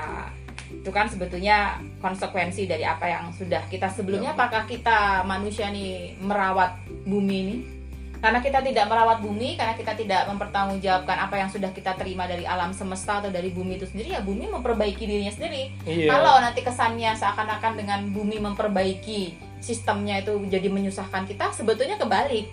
itu 0.68 0.92
kan 0.92 1.08
sebetulnya 1.08 1.80
konsekuensi 2.04 2.68
dari 2.68 2.84
apa 2.84 3.08
yang 3.08 3.32
sudah 3.32 3.64
kita 3.72 3.88
sebelumnya. 3.92 4.32
Ya. 4.32 4.36
Apakah 4.36 4.64
kita 4.68 5.24
manusia 5.24 5.72
nih 5.72 6.20
merawat 6.20 6.80
bumi 7.08 7.38
ini? 7.48 7.79
Karena 8.20 8.44
kita 8.44 8.60
tidak 8.60 8.86
merawat 8.92 9.24
bumi, 9.24 9.56
karena 9.56 9.80
kita 9.80 9.96
tidak 9.96 10.28
mempertanggungjawabkan 10.28 11.18
apa 11.24 11.36
yang 11.40 11.48
sudah 11.48 11.72
kita 11.72 11.96
terima 11.96 12.28
dari 12.28 12.44
alam 12.44 12.76
semesta 12.76 13.24
atau 13.24 13.32
dari 13.32 13.48
bumi 13.48 13.80
itu 13.80 13.88
sendiri, 13.88 14.12
ya 14.12 14.20
bumi 14.20 14.52
memperbaiki 14.52 15.08
dirinya 15.08 15.32
sendiri. 15.32 15.72
Iya. 15.88 16.12
Kalau 16.12 16.36
nanti 16.44 16.60
kesannya 16.60 17.16
seakan-akan 17.16 17.80
dengan 17.80 18.00
bumi 18.12 18.44
memperbaiki 18.44 19.40
sistemnya 19.64 20.20
itu 20.20 20.36
jadi 20.52 20.68
menyusahkan 20.68 21.32
kita, 21.32 21.56
sebetulnya 21.56 21.96
kebalik. 21.96 22.52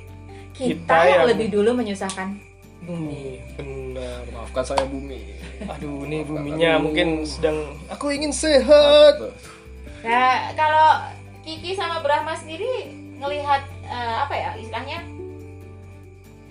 Kita, 0.55 0.87
Kita 0.87 0.97
yang 1.03 1.27
yang- 1.27 1.29
lebih 1.35 1.51
dulu 1.51 1.75
menyusahkan 1.83 2.31
bumi. 2.31 2.47
Bumi, 2.87 3.27
benar. 3.59 4.23
Maafkan 4.31 4.63
saya 4.63 4.87
bumi. 4.87 5.35
Aduh, 5.67 6.07
ini 6.07 6.23
buminya 6.23 6.79
aku. 6.79 6.83
mungkin 6.87 7.09
sedang 7.27 7.59
aku 7.91 8.15
ingin 8.15 8.31
sehat. 8.31 9.19
Nah, 10.07 10.55
kalau 10.55 11.03
Kiki 11.43 11.75
sama 11.75 11.99
Brahma 12.07 12.39
sendiri 12.39 12.95
ngelihat 13.19 13.67
eh, 13.83 14.17
apa 14.23 14.35
ya 14.37 14.51
istilahnya 14.55 15.03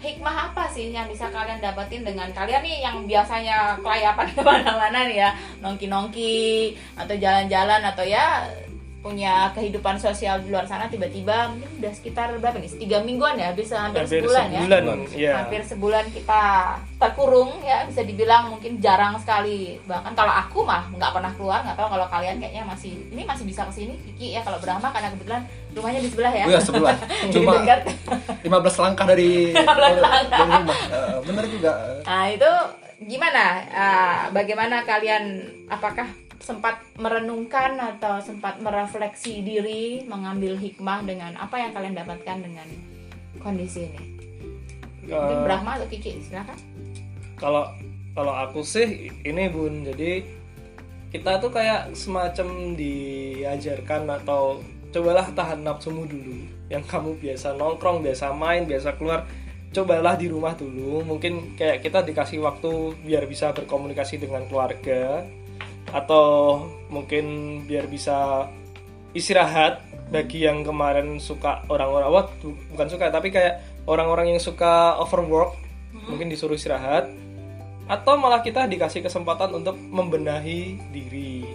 hikmah 0.03 0.51
apa 0.51 0.67
sih 0.67 0.91
yang 0.91 1.07
bisa 1.07 1.31
kalian 1.31 1.63
dapetin 1.63 2.03
dengan 2.03 2.27
kalian 2.35 2.61
nih 2.61 2.77
yang 2.83 2.97
biasanya 3.07 3.79
kelayapan 3.79 4.27
ke 4.35 4.41
mana-mana 4.43 4.99
nih 5.07 5.17
ya? 5.23 5.29
Nongki-nongki 5.63 6.75
atau 6.99 7.15
jalan-jalan 7.15 7.81
atau 7.81 8.03
ya 8.03 8.43
punya 9.05 9.53
kehidupan 9.53 10.01
sosial 10.01 10.41
di 10.41 10.49
luar 10.49 10.65
sana 10.65 10.89
tiba-tiba 10.89 11.53
mungkin 11.53 11.69
udah 11.77 11.93
sekitar 11.93 12.33
berapa 12.41 12.57
nih 12.57 12.73
tiga 12.75 12.97
mingguan 12.99 13.37
ya 13.37 13.53
bisa 13.53 13.77
hampir, 13.77 14.01
Hampir 14.01 14.25
sebulan, 14.25 14.45
ya 14.49 14.59
sebulan, 14.65 14.81
ya. 15.13 15.33
hampir 15.37 15.61
sebulan 15.61 16.05
kita 16.09 16.43
terkurung 16.97 17.61
ya 17.61 17.85
bisa 17.85 18.01
dibilang 18.01 18.49
mungkin 18.49 18.81
jarang 18.81 19.13
sekali 19.21 19.77
bahkan 19.85 20.17
kalau 20.17 20.33
aku 20.33 20.65
mah 20.65 20.89
nggak 20.89 21.11
pernah 21.13 21.29
keluar 21.37 21.61
nggak 21.61 21.77
tahu 21.77 21.87
kalau 21.93 22.07
kalian 22.09 22.41
kayaknya 22.41 22.65
masih 22.65 22.97
ini 23.13 23.21
masih 23.21 23.45
bisa 23.45 23.61
ke 23.69 23.73
sini 23.75 23.93
Kiki 24.01 24.33
ya 24.33 24.41
kalau 24.41 24.57
Brahma 24.57 24.89
karena 24.89 25.13
kebetulan 25.13 25.41
rumahnya 25.71 26.01
di 26.01 26.09
sebelah 26.09 26.33
ya 26.33 26.45
Oh 26.49 26.53
ya 26.57 26.61
sebelah. 26.65 26.97
Cuma 27.33 27.51
dekat 27.61 27.79
15 28.41 28.49
langkah 28.81 29.05
dari, 29.05 29.53
dari 29.53 30.49
rumah. 30.49 30.77
Eh, 30.89 31.15
bener 31.21 31.45
juga. 31.45 31.71
nah 32.01 32.25
itu 32.25 32.51
gimana 33.05 33.45
Ah, 33.69 34.33
bagaimana 34.33 34.81
kalian 34.81 35.45
apakah 35.69 36.09
sempat 36.43 36.81
merenungkan 36.99 37.79
atau 37.79 38.19
sempat 38.19 38.59
merefleksi 38.59 39.41
diri 39.41 40.03
mengambil 40.07 40.55
hikmah 40.59 41.03
dengan 41.03 41.31
apa 41.39 41.55
yang 41.59 41.71
kalian 41.71 41.95
dapatkan 41.95 42.37
dengan 42.43 42.67
kondisi 43.39 43.87
ini? 43.87 44.03
Mungkin 45.05 45.37
Eh, 45.37 45.43
Brahma 45.45 45.77
atau 45.77 45.85
Kiki 45.85 46.17
silakan. 46.17 46.57
kalau 47.37 47.69
kalau 48.15 48.31
aku 48.31 48.63
sih 48.63 49.11
ini 49.21 49.51
bun 49.51 49.85
jadi 49.85 50.23
kita 51.11 51.37
tuh 51.39 51.51
kayak 51.53 51.93
semacam 51.93 52.73
diajarkan 52.75 54.07
atau 54.23 54.59
cobalah 54.91 55.27
tahan 55.31 55.63
nafsumu 55.63 56.07
dulu. 56.07 56.43
Yang 56.71 56.83
kamu 56.89 57.11
biasa 57.21 57.53
nongkrong 57.55 58.01
biasa 58.01 58.33
main 58.33 58.65
biasa 58.65 58.97
keluar 58.97 59.27
cobalah 59.71 60.15
di 60.15 60.27
rumah 60.31 60.55
dulu. 60.55 61.03
Mungkin 61.05 61.59
kayak 61.59 61.83
kita 61.83 62.01
dikasih 62.03 62.41
waktu 62.43 62.95
biar 63.03 63.27
bisa 63.27 63.51
berkomunikasi 63.53 64.19
dengan 64.19 64.47
keluarga 64.49 65.21
atau 65.95 66.59
mungkin 66.91 67.25
biar 67.63 67.87
bisa 67.87 68.51
istirahat 69.15 69.79
bagi 70.11 70.43
yang 70.43 70.61
kemarin 70.61 71.17
suka 71.17 71.63
orang-orang 71.65 72.09
wah 72.11 72.25
bu- 72.37 72.59
bukan 72.69 72.87
suka 72.91 73.07
tapi 73.09 73.31
kayak 73.31 73.63
orang-orang 73.87 74.35
yang 74.35 74.41
suka 74.43 74.99
overwork 74.99 75.55
mungkin 76.05 76.27
disuruh 76.27 76.53
istirahat. 76.53 77.07
Atau 77.85 78.17
malah 78.17 78.41
kita 78.41 78.65
dikasih 78.65 78.99
kesempatan 78.99 79.53
untuk 79.53 79.77
membenahi 79.77 80.73
diri. 80.89 81.45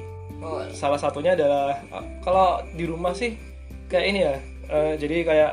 Salah 0.70 0.96
satunya 0.96 1.34
adalah 1.34 1.74
eh, 1.82 2.04
kalau 2.22 2.62
di 2.72 2.86
rumah 2.86 3.12
sih 3.12 3.34
kayak 3.90 4.06
ini 4.06 4.18
ya 4.22 4.34
eh, 4.70 4.92
jadi 4.94 5.16
kayak 5.26 5.52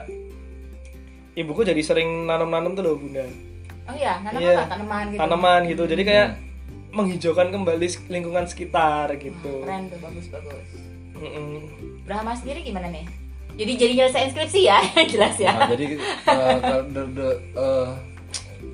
ibuku 1.35 1.65
jadi 1.65 1.81
sering 1.81 2.25
nanam-nanam 2.25 2.73
tuh 2.73 2.83
loh 2.83 2.95
bunda. 2.95 3.25
Oh 3.87 3.95
iya 3.95 4.21
nanam 4.21 4.39
Iya. 4.39 4.53
apa? 4.53 4.63
Tanaman 4.69 5.05
gitu. 5.09 5.19
tanaman 5.19 5.61
gitu. 5.65 5.83
Jadi 5.89 6.03
kayak 6.05 6.27
menghijaukan 6.97 7.53
kembali 7.53 7.87
lingkungan 8.09 8.49
sekitar 8.49 9.13
gitu. 9.21 9.61
Keren 9.61 9.93
tuh 9.93 9.99
bagus 10.01 10.25
bagus. 10.33 10.67
Mm-mm. 11.17 11.61
Brahma 12.09 12.33
sendiri 12.33 12.65
gimana 12.65 12.89
nih? 12.89 13.05
Jadi 13.57 13.71
jadi 13.73 13.93
nyelesain 14.01 14.29
skripsi 14.33 14.59
ya? 14.65 14.79
Jelas 15.13 15.37
ya. 15.37 15.53
Nah, 15.53 15.69
jadi 15.69 15.97
kalau 16.25 16.81
de- 16.89 17.11
de- 17.13 17.41
eh, 17.57 17.89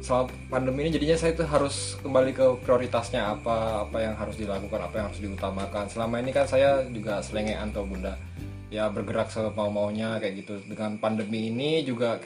selama 0.04 0.28
pandemi 0.52 0.88
ini 0.88 0.92
jadinya 0.92 1.16
saya 1.16 1.32
tuh 1.36 1.48
harus 1.48 1.96
kembali 2.04 2.32
ke 2.36 2.46
prioritasnya 2.68 3.40
apa 3.40 3.88
apa 3.88 3.98
yang 4.04 4.16
harus 4.20 4.36
dilakukan 4.36 4.80
apa 4.84 4.96
yang 5.00 5.06
harus 5.08 5.20
diutamakan. 5.24 5.86
Selama 5.88 6.20
ini 6.20 6.32
kan 6.36 6.48
saya 6.48 6.84
juga 6.92 7.24
selengean 7.24 7.72
tuh 7.72 7.88
bunda. 7.88 8.20
Ya 8.68 8.92
bergerak 8.92 9.32
semau 9.32 9.72
maunya 9.72 10.20
kayak 10.20 10.44
gitu. 10.44 10.60
Dengan 10.68 11.00
pandemi 11.00 11.48
ini 11.48 11.88
juga 11.88 12.20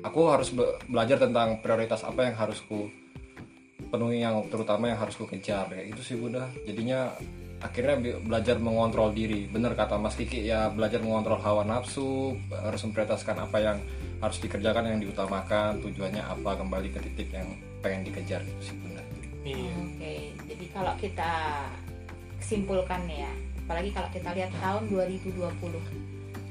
aku 0.00 0.32
harus 0.32 0.48
be- 0.56 0.80
belajar 0.88 1.20
tentang 1.20 1.60
prioritas 1.60 2.00
apa 2.08 2.24
yang 2.24 2.36
harus 2.40 2.60
ku 2.64 2.88
penuhi 3.88 4.22
yang 4.22 4.46
terutama 4.50 4.90
yang 4.90 4.98
harus 4.98 5.14
ku 5.16 5.26
kejar. 5.26 5.70
Kayak 5.70 5.96
gitu 5.96 6.02
sih 6.02 6.16
bunda 6.18 6.48
jadinya 6.64 7.14
akhirnya 7.60 7.96
belajar 8.20 8.56
mengontrol 8.60 9.10
diri. 9.12 9.48
Bener 9.48 9.72
kata 9.72 9.96
Mas 9.96 10.14
Kiki 10.14 10.44
ya 10.44 10.68
belajar 10.68 11.00
mengontrol 11.00 11.40
hawa 11.40 11.64
nafsu 11.64 12.36
harus 12.52 12.80
memprioritaskan 12.84 13.36
apa 13.48 13.58
yang 13.58 13.78
harus 14.20 14.38
dikerjakan 14.40 14.96
yang 14.96 14.98
diutamakan 15.00 15.80
tujuannya 15.84 16.24
apa 16.24 16.56
kembali 16.56 16.88
ke 16.88 16.98
titik 17.10 17.28
yang 17.36 17.48
pengen 17.84 18.08
dikejar 18.08 18.40
gitu 18.40 18.72
sih 18.72 18.76
bunda 18.80 19.02
iya. 19.44 19.72
Oke, 19.76 20.14
jadi 20.48 20.64
kalau 20.72 20.94
kita 20.98 21.32
simpulkan 22.40 23.04
ya, 23.06 23.30
apalagi 23.66 23.90
kalau 23.92 24.08
kita 24.10 24.30
lihat 24.34 24.52
tahun 24.58 24.90
2020. 24.90 25.36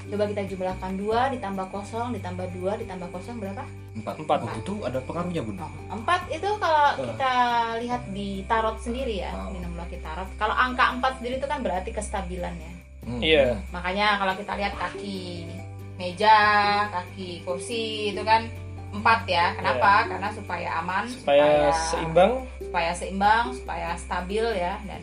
Coba 0.06 0.24
kita 0.30 0.46
jumlahkan 0.46 0.92
dua 0.96 1.34
ditambah 1.34 1.66
kosong 1.70 2.14
ditambah 2.14 2.46
dua 2.54 2.78
ditambah 2.78 3.10
kosong 3.10 3.42
berapa? 3.42 3.66
empat 3.96 4.16
Empat. 4.22 4.38
Oh, 4.44 4.52
itu 4.60 4.74
ada 4.84 5.00
pengaruhnya 5.02 5.42
bunda 5.42 5.66
Oh, 5.66 5.96
empat 5.96 6.22
itu 6.28 6.50
kalau 6.60 6.86
kita 7.00 7.34
lihat 7.80 8.02
di 8.12 8.44
tarot 8.46 8.78
sendiri 8.78 9.24
ya, 9.24 9.32
Oh. 9.34 9.56
numerologi 9.56 9.98
tarot. 10.04 10.28
Kalau 10.36 10.52
angka 10.52 10.94
empat 10.94 11.18
sendiri 11.18 11.40
itu 11.40 11.48
kan 11.48 11.60
berarti 11.64 11.90
kestabilan 11.90 12.54
ya. 12.54 12.72
Hmm. 13.06 13.22
iya 13.22 13.46
Makanya 13.72 14.18
kalau 14.20 14.34
kita 14.36 14.54
lihat 14.58 14.74
kaki 14.76 15.46
meja, 15.96 16.38
kaki 16.92 17.42
kursi 17.42 18.12
itu 18.12 18.22
kan 18.22 18.46
empat 18.92 19.24
ya. 19.26 19.56
Kenapa? 19.56 20.06
Karena 20.12 20.30
supaya 20.32 20.70
aman, 20.84 21.04
Iya. 21.08 21.16
supaya 21.16 21.48
seimbang 21.72 22.32
supaya 22.60 22.92
seimbang, 22.92 23.46
supaya 23.56 23.90
stabil 23.96 24.46
ya. 24.54 24.76
Dan 24.84 25.02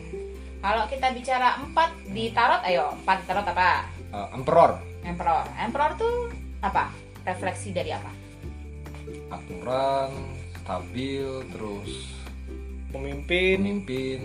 kalau 0.61 0.85
kita 0.87 1.09
bicara 1.11 1.57
empat 1.59 1.89
di 2.07 2.29
tarot, 2.29 2.61
ayo 2.63 2.93
empat 3.01 3.17
di 3.19 3.25
tarot 3.25 3.47
apa? 3.47 3.69
Eh, 4.13 4.27
emperor 4.37 4.92
Emperor. 5.03 5.45
Emperor 5.59 5.91
tuh 5.95 6.15
apa? 6.59 6.89
Refleksi 7.23 7.71
dari 7.71 7.91
apa? 7.91 8.23
aturan 9.31 10.11
stabil 10.63 11.27
terus 11.51 11.91
pemimpin 12.93 13.57
pemimpin 13.59 14.21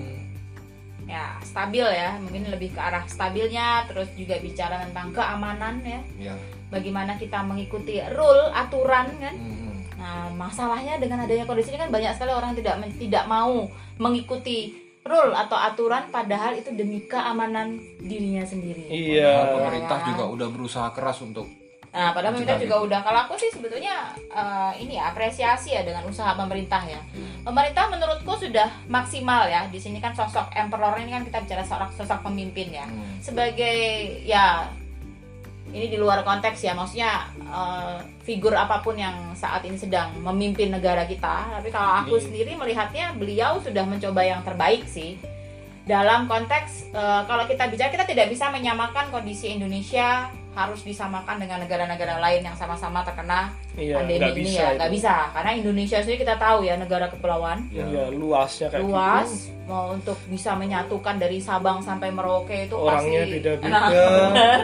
ya 1.09 1.41
stabil 1.41 1.83
ya 1.83 2.21
mungkin 2.21 2.53
lebih 2.53 2.77
ke 2.77 2.81
arah 2.81 3.03
stabilnya 3.09 3.89
terus 3.89 4.13
juga 4.15 4.37
bicara 4.39 4.85
tentang 4.85 5.11
keamanan 5.17 5.81
ya 5.83 6.01
ya 6.21 6.35
bagaimana 6.69 7.17
kita 7.17 7.41
mengikuti 7.43 7.99
rule 8.13 8.53
aturan 8.53 9.09
kan 9.19 9.35
Hmm. 9.35 9.83
nah 9.99 10.31
masalahnya 10.31 11.01
dengan 11.01 11.25
adanya 11.25 11.49
kondisi 11.49 11.75
ini 11.75 11.81
kan 11.81 11.91
banyak 11.91 12.13
sekali 12.15 12.31
orang 12.31 12.55
yang 12.55 12.61
tidak 12.63 12.75
tidak 13.01 13.25
mau 13.27 13.67
mengikuti 13.99 14.77
rule 15.09 15.33
atau 15.33 15.57
aturan 15.57 16.13
padahal 16.13 16.55
itu 16.55 16.71
demi 16.77 17.03
keamanan 17.09 17.81
dirinya 17.99 18.45
sendiri 18.45 18.87
iya 18.93 19.43
Padahal 19.43 19.57
pemerintah 19.57 19.99
juga 20.05 20.25
udah 20.29 20.49
berusaha 20.53 20.89
keras 20.93 21.19
untuk 21.25 21.49
Nah, 21.89 22.13
padahal 22.13 22.37
pemerintah 22.37 22.61
juga 22.61 22.77
udah. 22.85 23.01
Kalau 23.01 23.19
aku 23.25 23.35
sih 23.41 23.49
sebetulnya 23.49 24.13
eh, 24.15 24.73
ini 24.85 25.01
ya 25.01 25.09
apresiasi 25.09 25.73
ya 25.73 25.83
dengan 25.83 26.05
usaha 26.05 26.37
pemerintah 26.37 26.85
ya. 26.85 27.01
Hmm. 27.17 27.49
Pemerintah 27.49 27.89
menurutku 27.89 28.37
sudah 28.37 28.69
maksimal 28.93 29.49
ya. 29.49 29.65
Di 29.73 29.81
sini 29.81 29.97
kan 29.97 30.13
sosok 30.13 30.53
emperor 30.53 31.01
ini 31.01 31.17
kan 31.17 31.25
kita 31.25 31.39
bicara 31.49 31.65
seorang 31.65 31.91
sosok 31.97 32.21
pemimpin 32.21 32.77
ya. 32.77 32.85
Hmm. 32.85 33.17
Sebagai 33.25 34.21
ya 34.29 34.69
ini 35.71 35.87
di 35.87 35.97
luar 35.97 36.23
konteks 36.23 36.59
ya. 36.61 36.73
Maksudnya 36.73 37.13
eh, 37.39 37.97
figur 38.23 38.53
apa 38.53 38.81
pun 38.81 38.97
yang 38.97 39.15
saat 39.33 39.65
ini 39.65 39.77
sedang 39.77 40.13
memimpin 40.19 40.71
negara 40.71 41.05
kita. 41.05 41.61
Tapi 41.61 41.69
kalau 41.69 42.05
aku 42.05 42.17
Iya. 42.17 42.25
sendiri 42.25 42.53
melihatnya 42.55 43.13
beliau 43.15 43.61
sudah 43.61 43.85
mencoba 43.85 44.23
yang 44.23 44.41
terbaik 44.43 44.85
sih. 44.85 45.17
Dalam 45.85 46.29
konteks 46.29 46.93
eh, 46.93 47.23
kalau 47.25 47.45
kita 47.45 47.69
bicara 47.69 47.89
kita 47.89 48.05
tidak 48.05 48.29
bisa 48.29 48.49
menyamakan 48.49 49.09
kondisi 49.09 49.53
Indonesia 49.53 50.29
harus 50.53 50.81
disamakan 50.83 51.39
dengan 51.39 51.63
negara-negara 51.63 52.19
lain 52.19 52.43
yang 52.43 52.57
sama-sama 52.57 53.01
terkena 53.03 53.53
iya 53.75 53.95
pandemi 53.95 54.19
nggak 54.19 54.33
ini 54.35 54.43
bisa 54.43 54.59
ya 54.59 54.67
itu. 54.67 54.77
nggak 54.81 54.93
bisa 54.93 55.15
karena 55.31 55.51
Indonesia 55.55 55.99
sendiri 56.03 56.19
kita 56.19 56.35
tahu 56.37 56.59
ya 56.63 56.75
negara 56.75 57.07
kepulauan. 57.09 57.59
Ya. 57.71 57.85
iya 57.87 58.05
luasnya 58.09 58.67
kayak 58.69 58.83
luas 58.83 59.29
gitu 59.31 59.55
mau 59.69 59.93
untuk 59.93 60.17
bisa 60.33 60.57
menyatukan 60.57 61.21
dari 61.21 61.45
Sabang 61.45 61.85
sampai 61.85 62.09
Merauke 62.09 62.65
itu 62.65 62.73
orangnya 62.73 63.21
pasti 63.21 63.33
beda-beda. 63.37 63.69
Nah, 63.69 63.89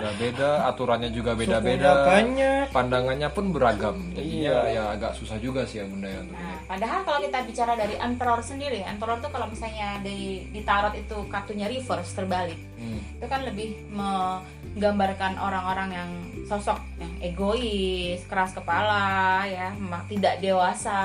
beda-beda 0.00 0.50
aturannya 0.64 1.11
juga 1.12 1.37
beda-beda. 1.37 1.91
Banyak. 2.09 2.64
Pandangannya 2.73 3.29
pun 3.29 3.53
beragam. 3.53 4.00
Jadinya 4.17 4.64
Iya. 4.64 4.73
ya 4.73 4.83
agak 4.97 5.12
susah 5.12 5.37
juga 5.37 5.69
sih 5.69 5.79
ya 5.79 5.87
bunda 5.87 6.09
ya 6.09 6.25
untuk 6.25 6.33
Nah, 6.33 6.57
ini. 6.57 6.64
padahal 6.64 7.00
kalau 7.05 7.21
kita 7.21 7.38
bicara 7.45 7.73
dari 7.76 7.95
emperor 8.00 8.41
sendiri, 8.41 8.81
emperor 8.81 9.21
tuh 9.21 9.29
kalau 9.29 9.45
misalnya 9.45 10.00
di 10.00 10.49
di 10.49 10.61
tarot 10.64 10.97
itu 10.97 11.17
kartunya 11.29 11.69
reverse 11.69 12.17
terbalik, 12.17 12.57
Hmm. 12.81 13.00
itu 13.21 13.26
kan 13.29 13.45
lebih 13.45 13.76
menggambarkan 13.93 15.37
orang-orang 15.37 15.74
yang 15.85 16.11
sosok 16.43 16.78
yang 16.97 17.11
egois, 17.21 18.23
keras 18.25 18.52
kepala, 18.52 19.43
ya, 19.45 19.73
memang 19.73 20.07
tidak 20.07 20.38
dewasa, 20.38 21.02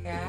ya. 0.00 0.22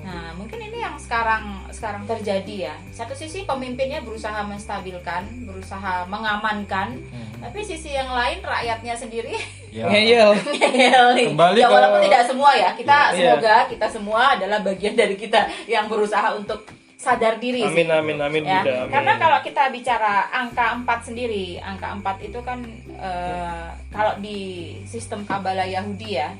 Nah, 0.00 0.32
mungkin 0.32 0.58
ini 0.58 0.80
yang 0.80 0.96
sekarang 0.96 1.44
sekarang 1.70 2.02
terjadi 2.04 2.68
ya. 2.68 2.74
Satu 2.90 3.12
sisi 3.12 3.44
pemimpinnya 3.44 4.00
berusaha 4.00 4.40
menstabilkan, 4.42 5.22
berusaha 5.44 6.02
mengamankan, 6.04 6.98
Hmm. 7.04 7.30
tapi 7.38 7.60
sisi 7.60 7.90
yang 7.90 8.08
lain 8.08 8.40
rakyatnya 8.40 8.94
sendiri 8.94 9.36
ya 9.70 9.86
ngeyel 9.86 10.34
ngeyel 10.34 11.06
nih. 11.14 11.26
Kembali 11.30 11.58
ya 11.58 11.68
ke- 11.68 11.72
walaupun 11.72 12.00
tidak 12.02 12.22
semua 12.26 12.50
ya 12.52 12.70
kita 12.72 12.98
Iya. 13.12 13.14
semoga 13.14 13.56
kita 13.66 13.86
semua 13.88 14.22
adalah 14.34 14.58
bagian 14.60 14.94
dari 14.94 15.14
kita 15.14 15.40
yang 15.66 15.86
berusaha 15.86 16.34
untuk 16.34 16.64
sadar 17.00 17.40
diri 17.40 17.64
sih. 17.64 17.72
amin 17.72 17.88
amin 17.90 18.18
amin 18.20 18.42
ya 18.44 18.60
Bunda, 18.60 18.72
amin. 18.78 18.92
karena 18.92 19.12
kalau 19.16 19.38
kita 19.40 19.62
bicara 19.68 20.12
angka 20.30 20.76
4 20.76 21.08
sendiri 21.08 21.56
angka 21.56 21.96
4 21.96 22.28
itu 22.28 22.38
kan 22.40 22.60
eh, 22.92 23.66
kalau 23.88 24.20
di 24.20 24.38
sistem 24.84 25.24
kabala 25.24 25.64
Yahudi 25.64 26.10
ya 26.12 26.36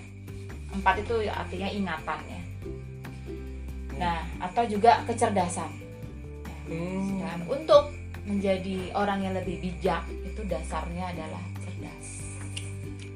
4 0.70 0.84
itu 1.00 1.14
artinya 1.26 1.64
ingatan 1.66 2.20
ya 2.28 2.42
nah 3.96 4.20
atau 4.38 4.64
juga 4.64 5.00
kecerdasan 5.04 5.80
Hmm. 6.70 7.18
untuk 7.50 7.90
menjadi 8.22 8.94
orang 8.94 9.26
yang 9.26 9.34
lebih 9.34 9.58
bijak 9.58 10.06
itu 10.22 10.38
dasarnya 10.46 11.10
adalah 11.10 11.42
cerdas 11.58 12.29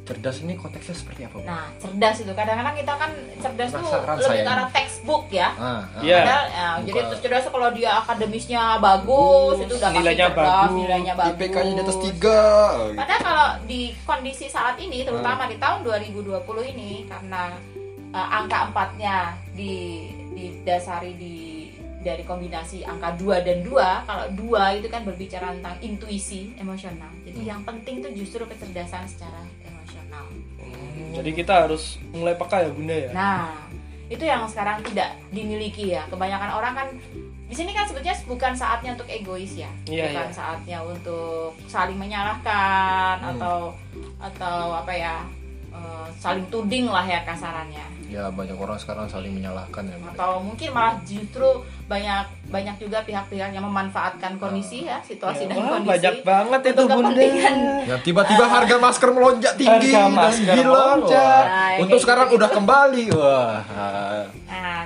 cerdas 0.05 0.37
ini 0.45 0.53
konteksnya 0.55 0.93
seperti 0.93 1.25
apa 1.25 1.37
Bu? 1.41 1.45
Nah, 1.49 1.65
cerdas 1.81 2.17
itu 2.21 2.33
kadang-kadang 2.37 2.77
kita 2.77 2.93
kan 2.93 3.11
cerdas 3.41 3.71
tuh 3.73 3.81
Penasaran 3.81 4.17
lebih 4.21 4.41
ke 4.45 4.51
arah 4.53 4.69
textbook 4.69 5.25
ya. 5.33 5.49
ah, 5.57 5.65
ah. 5.65 5.81
Iya. 6.05 6.19
Padahal, 6.21 6.45
ya, 6.45 6.69
jadi 6.85 7.01
cerdas 7.25 7.45
kalau 7.49 7.69
dia 7.73 7.91
akademisnya 7.99 8.63
bagus, 8.79 9.57
itu 9.65 9.75
udah 9.75 9.89
pasti 9.89 9.99
Nilainya 10.05 10.29
cerdas, 10.29 10.45
bagus, 10.45 10.73
nilainya 10.77 11.13
bagus. 11.17 11.33
IPK-nya 11.35 11.73
di 11.73 11.83
atas 11.83 11.99
tiga 11.99 12.41
gitu. 12.45 12.99
Padahal 13.01 13.21
kalau 13.25 13.49
di 13.65 13.81
kondisi 14.05 14.47
saat 14.47 14.77
ini, 14.77 14.99
terutama 15.03 15.43
di 15.49 15.57
tahun 15.57 15.81
2020 15.83 16.73
ini, 16.77 16.91
karena 17.09 17.43
uh, 18.13 18.29
angka 18.39 18.59
empatnya 18.69 19.17
di 19.57 19.73
didasari 20.35 21.13
di 21.17 21.35
dari 22.05 22.21
kombinasi 22.21 22.85
angka 22.85 23.17
2 23.17 23.41
dan 23.41 23.65
2 23.65 24.05
kalau 24.05 24.27
2 24.37 24.77
itu 24.77 24.89
kan 24.93 25.09
berbicara 25.09 25.57
tentang 25.57 25.73
intuisi 25.81 26.53
emosional 26.61 27.09
jadi 27.25 27.41
Hmm. 27.41 27.49
yang 27.49 27.61
penting 27.65 28.05
tuh 28.05 28.13
justru 28.13 28.45
kecerdasan 28.45 29.09
secara 29.09 29.41
jadi 31.15 31.31
kita 31.33 31.55
harus 31.67 31.97
mulai 32.11 32.35
peka 32.35 32.67
ya 32.67 32.71
bunda 32.75 32.97
ya 32.97 33.11
Nah, 33.15 33.47
itu 34.11 34.21
yang 34.21 34.45
sekarang 34.45 34.85
tidak 34.85 35.17
dimiliki 35.33 35.97
ya. 35.97 36.05
Kebanyakan 36.13 36.51
orang 36.53 36.75
kan 36.77 36.89
di 37.45 37.55
sini 37.57 37.73
kan 37.73 37.87
sebetulnya 37.87 38.17
bukan 38.27 38.53
saatnya 38.53 38.97
untuk 38.97 39.09
egois 39.09 39.55
ya. 39.55 39.71
Iya, 39.87 40.11
bukan 40.11 40.29
iya. 40.29 40.35
saatnya 40.35 40.79
untuk 40.83 41.55
saling 41.69 41.97
menyalahkan 41.97 43.17
Hmm. 43.21 43.31
atau 43.37 43.59
atau 44.21 44.59
apa 44.75 44.93
ya? 44.93 45.17
Eh, 45.75 46.07
saling 46.17 46.47
tuding 46.47 46.87
lah 46.87 47.03
ya 47.03 47.21
kasarannya. 47.23 47.83
ya 48.05 48.31
banyak 48.31 48.55
orang 48.55 48.79
sekarang 48.79 49.05
saling 49.05 49.35
menyalahkan 49.35 49.83
ya. 49.85 49.97
Atau 50.09 50.39
mungkin 50.41 50.71
malah 50.71 50.95
justru 51.03 51.51
banyak 51.85 52.23
banyak 52.47 52.77
juga 52.79 53.03
pihak-pihak 53.03 53.51
yang 53.51 53.65
memanfaatkan 53.65 54.39
kondisi 54.39 54.87
ya, 54.87 55.03
situasi 55.03 55.45
dan 55.45 55.59
Wah, 55.59 55.67
kondisi. 55.75 55.91
banyak 55.91 56.15
banget 56.23 56.61
itu 56.65 56.83
bunda 56.85 57.11
kepentingan. 57.11 57.57
Ya 57.85 57.97
tiba-tiba 57.99 58.45
harga 58.47 58.77
masker 58.79 59.11
melonjak 59.11 59.55
tinggi 59.57 59.91
Harga 59.91 59.99
dan 60.01 60.13
masker 60.15 60.55
gila. 60.55 60.65
melonjak. 60.65 61.43
Wah. 61.43 61.59
Nah, 61.75 61.83
Untuk 61.83 61.99
sekarang 61.99 62.27
gitu. 62.31 62.37
udah 62.39 62.51
kembali. 62.53 63.05
Wah. 63.11 63.57
Nah, 64.47 64.81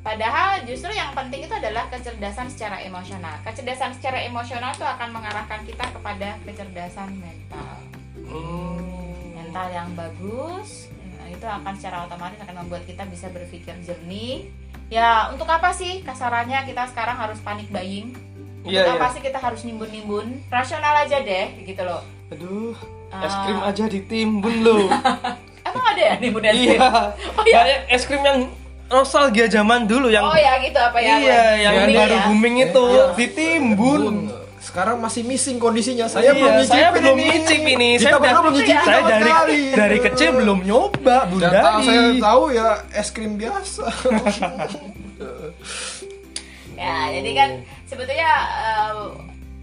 padahal 0.00 0.50
justru 0.64 0.90
yang 0.90 1.12
penting 1.12 1.40
itu 1.44 1.52
adalah 1.52 1.84
kecerdasan 1.86 2.48
secara 2.48 2.80
emosional. 2.80 3.34
Kecerdasan 3.44 3.92
secara 3.92 4.24
emosional 4.24 4.72
itu 4.72 4.86
akan 4.86 5.08
mengarahkan 5.12 5.60
kita 5.62 5.84
kepada 5.86 6.40
kecerdasan 6.42 7.12
mental. 7.14 7.76
Hmm. 8.24 8.89
Mental 9.50 9.66
yang 9.68 9.90
bagus 9.98 10.86
nah, 11.10 11.26
itu 11.26 11.42
akan 11.42 11.72
secara 11.74 12.06
otomatis 12.06 12.38
akan 12.38 12.54
membuat 12.62 12.86
kita 12.86 13.02
bisa 13.04 13.26
berpikir 13.28 13.74
jernih. 13.82 14.46
Ya, 14.86 15.26
untuk 15.26 15.42
apa 15.44 15.74
sih 15.74 16.06
kasarannya 16.06 16.62
kita 16.64 16.86
sekarang 16.86 17.18
harus 17.18 17.42
panik 17.42 17.66
buying? 17.66 18.14
Untuk 18.62 18.70
Iya, 18.70 18.94
apa 18.94 19.10
iya. 19.10 19.10
sih 19.10 19.20
kita 19.20 19.42
harus 19.42 19.66
nimbun-nimbun? 19.66 20.38
Rasional 20.46 21.02
aja 21.02 21.18
deh, 21.18 21.50
gitu 21.60 21.82
loh. 21.82 22.06
aduh 22.30 22.78
Ah. 23.10 23.26
es 23.26 23.34
krim 23.34 23.58
aja 23.60 23.84
ditimbun 23.88 24.56
loh 24.62 24.86
Emang 25.66 25.82
ada 25.84 25.98
ya 26.00 26.14
nimbun 26.16 26.46
es 26.46 26.54
krim? 26.54 26.78
iya 26.78 26.78
Oh 27.34 27.42
iya. 27.42 27.58
kayak 27.58 27.78
es 27.90 28.02
krim 28.06 28.22
yang 28.22 28.38
nostalgia 28.86 29.50
zaman 29.50 29.82
dulu 29.84 30.06
yang 30.06 30.22
Oh 30.22 30.38
ya 30.38 30.62
gitu 30.62 30.78
apa 30.78 30.94
ya? 30.96 31.18
iya 31.18 31.42
yang 31.60 31.74
booming 31.76 31.98
baru 31.98 32.14
ya? 32.14 32.22
booming 32.22 32.54
itu 32.62 32.84
Iya. 32.86 33.04
ditimbun 33.18 34.02
Sekarang 34.60 35.00
masih 35.00 35.24
missing 35.24 35.56
kondisinya. 35.56 36.04
Saya 36.04 36.30
Iya, 36.30 36.32
belum 36.36 36.54
saya 36.68 36.88
nyicipin 36.92 37.00
belum 37.00 37.16
ini. 37.16 37.28
nyicip 37.32 37.62
ini. 37.64 37.88
Kita 37.96 38.04
Saya 38.04 38.16
belum 38.20 38.52
nyicipin 38.52 38.84
saya 38.84 39.00
dari 39.08 39.58
dari 39.72 39.98
kecil 40.04 40.30
belum 40.36 40.58
nyoba 40.68 41.16
bunda 41.32 41.48
Dan 41.48 41.62
tahu 41.64 41.80
saya 41.80 42.02
tahu 42.20 42.42
ya 42.52 42.68
es 42.92 43.08
krim 43.10 43.34
biasa. 43.40 43.84
Ya, 46.80 47.12
jadi 47.12 47.30
kan 47.36 47.50
sebetulnya 47.84 48.30
eh, 48.56 48.96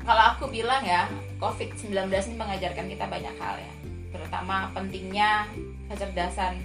kalau 0.05 0.23
aku 0.37 0.53
bilang 0.53 0.85
ya, 0.85 1.09
COVID-19 1.41 1.89
ini 2.13 2.37
mengajarkan 2.37 2.85
kita 2.85 3.09
banyak 3.09 3.33
hal 3.41 3.57
ya. 3.57 3.73
Terutama 4.13 4.69
pentingnya 4.77 5.49
kecerdasan 5.89 6.61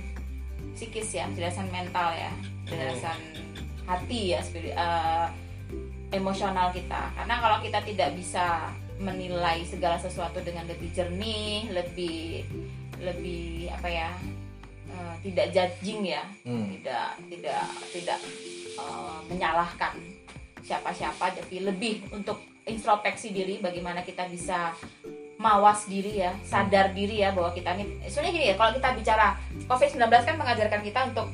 psikis 0.76 1.16
ya, 1.16 1.24
kecerdasan 1.32 1.72
mental 1.72 2.12
ya, 2.12 2.28
kecerdasan 2.68 3.16
hati 3.88 4.36
ya, 4.36 4.44
eh, 4.44 5.26
emosional 6.12 6.70
kita. 6.70 7.10
Karena 7.16 7.40
kalau 7.40 7.58
kita 7.58 7.80
tidak 7.82 8.12
bisa 8.14 8.70
menilai 9.02 9.64
segala 9.66 9.98
sesuatu 9.98 10.38
dengan 10.44 10.68
lebih 10.68 10.92
jernih, 10.92 11.72
lebih 11.72 12.46
lebih 13.02 13.72
apa 13.72 13.88
ya? 13.90 14.10
eh, 14.92 15.14
tidak 15.24 15.46
judging 15.56 16.04
ya, 16.04 16.20
Hmm. 16.44 16.68
tidak 16.68 17.16
tidak 17.26 17.64
tidak 17.90 18.18
eh, 18.76 19.18
menyalahkan 19.26 19.96
siapa-siapa 20.62 21.34
tapi 21.34 21.64
lebih 21.64 22.06
untuk 22.14 22.38
introspeksi 22.62 23.34
diri 23.34 23.58
bagaimana 23.58 24.06
kita 24.06 24.28
bisa 24.30 24.70
mawas 25.34 25.90
diri 25.90 26.22
ya 26.22 26.30
sadar 26.46 26.94
diri 26.94 27.18
ya 27.18 27.34
bahwa 27.34 27.50
kita 27.50 27.74
ini 27.74 27.98
soalnya 28.06 28.30
gini 28.30 28.46
ya 28.46 28.54
kalau 28.54 28.70
kita 28.70 28.94
bicara 28.94 29.34
covid 29.66 29.90
19 29.90 30.06
kan 30.22 30.36
mengajarkan 30.38 30.80
kita 30.86 31.00
untuk 31.10 31.26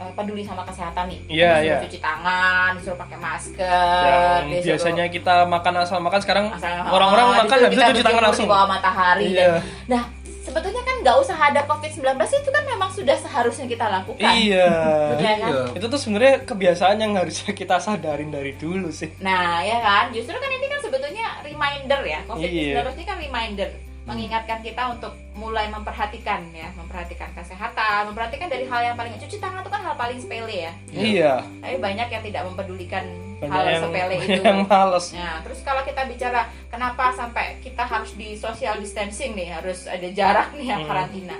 eh, 0.00 0.12
peduli 0.12 0.40
sama 0.40 0.64
kesehatan 0.64 1.04
nih 1.06 1.20
Iya, 1.28 1.50
disuruh 1.52 1.66
iya. 1.66 1.78
cuci 1.84 1.98
tangan 2.00 2.70
disuruh 2.74 2.98
pakai 2.98 3.18
masker 3.18 3.60
yang 4.02 4.48
disuruh- 4.48 4.66
biasanya 4.66 5.04
kita 5.06 5.34
makan 5.46 5.74
asal 5.78 5.98
makan 5.98 6.20
sekarang 6.20 6.46
Asal- 6.50 6.88
orang-orang 6.88 7.26
oh, 7.26 7.34
makan 7.38 7.56
habis 7.60 7.76
itu 7.76 7.84
cuci 7.92 8.02
tangan 8.02 8.22
langsung 8.24 8.46
di 8.46 8.50
bawah 8.50 8.66
matahari 8.66 9.24
Iya. 9.30 9.36
dan- 9.36 9.62
nah 9.86 10.02
sebetulnya 10.40 10.82
kan 10.82 10.96
nggak 10.98 11.16
usah 11.16 11.36
ada 11.38 11.60
COVID-19 11.62 12.00
itu 12.34 12.50
kan 12.50 12.64
memang 12.66 12.90
sudah 12.90 13.12
seharusnya 13.14 13.66
kita 13.66 13.86
lakukan. 13.86 14.24
Iya. 14.26 14.66
Ya 15.14 15.34
kan? 15.36 15.48
Iya. 15.48 15.62
Itu 15.76 15.86
tuh 15.86 15.96
sebenarnya 15.96 16.42
kebiasaan 16.42 16.96
yang 16.98 17.12
harusnya 17.14 17.52
kita 17.52 17.76
sadarin 17.78 18.28
dari 18.28 18.52
dulu 18.54 18.88
sih. 18.90 19.12
Nah, 19.18 19.60
ya 19.60 19.78
kan? 19.78 20.04
Justru 20.10 20.32
kan 20.34 20.50
ini 20.50 20.66
kan 20.66 20.80
sebetulnya 20.80 21.38
reminder 21.40 22.00
ya. 22.02 22.20
COVID-19 22.26 22.72
Iya. 22.72 22.82
ini 22.90 23.04
kan 23.04 23.16
reminder 23.18 23.68
mengingatkan 24.10 24.58
kita 24.60 24.82
untuk 24.90 25.14
mulai 25.32 25.66
memperhatikan 25.66 26.42
ya, 26.50 26.66
memperhatikan 26.74 27.30
kesehatan, 27.32 28.10
memperhatikan 28.10 28.46
dari 28.46 28.66
hal 28.66 28.82
yang 28.82 28.94
paling 28.94 29.14
cuci 29.14 29.38
tangan 29.38 29.62
itu 29.62 29.70
kan 29.70 29.80
hal 29.80 29.94
paling 29.94 30.18
sepele 30.18 30.50
ya. 30.66 30.72
Iya. 30.90 31.32
Tapi 31.62 31.76
banyak 31.78 32.08
yang 32.08 32.22
tidak 32.22 32.42
mempedulikan 32.44 33.04
Banyak 33.38 33.48
hal 33.48 33.64
yang, 33.64 33.82
sepele 33.82 34.16
itu. 34.20 34.40
yang 34.42 34.58
males. 34.66 35.06
Nah, 35.12 35.38
terus 35.40 35.62
kalau 35.62 35.82
kita 35.82 36.02
bicara 36.04 36.40
kenapa 36.66 37.08
sampai 37.10 37.56
kita 37.58 37.82
harus 37.82 38.10
di 38.12 38.34
social 38.34 38.76
distancing 38.76 39.32
nih, 39.32 39.54
harus 39.54 39.86
ada 39.86 40.08
jarak 40.10 40.50
nih 40.52 40.66
yang 40.68 40.82
Hmm. 40.82 40.90
karantina. 40.90 41.38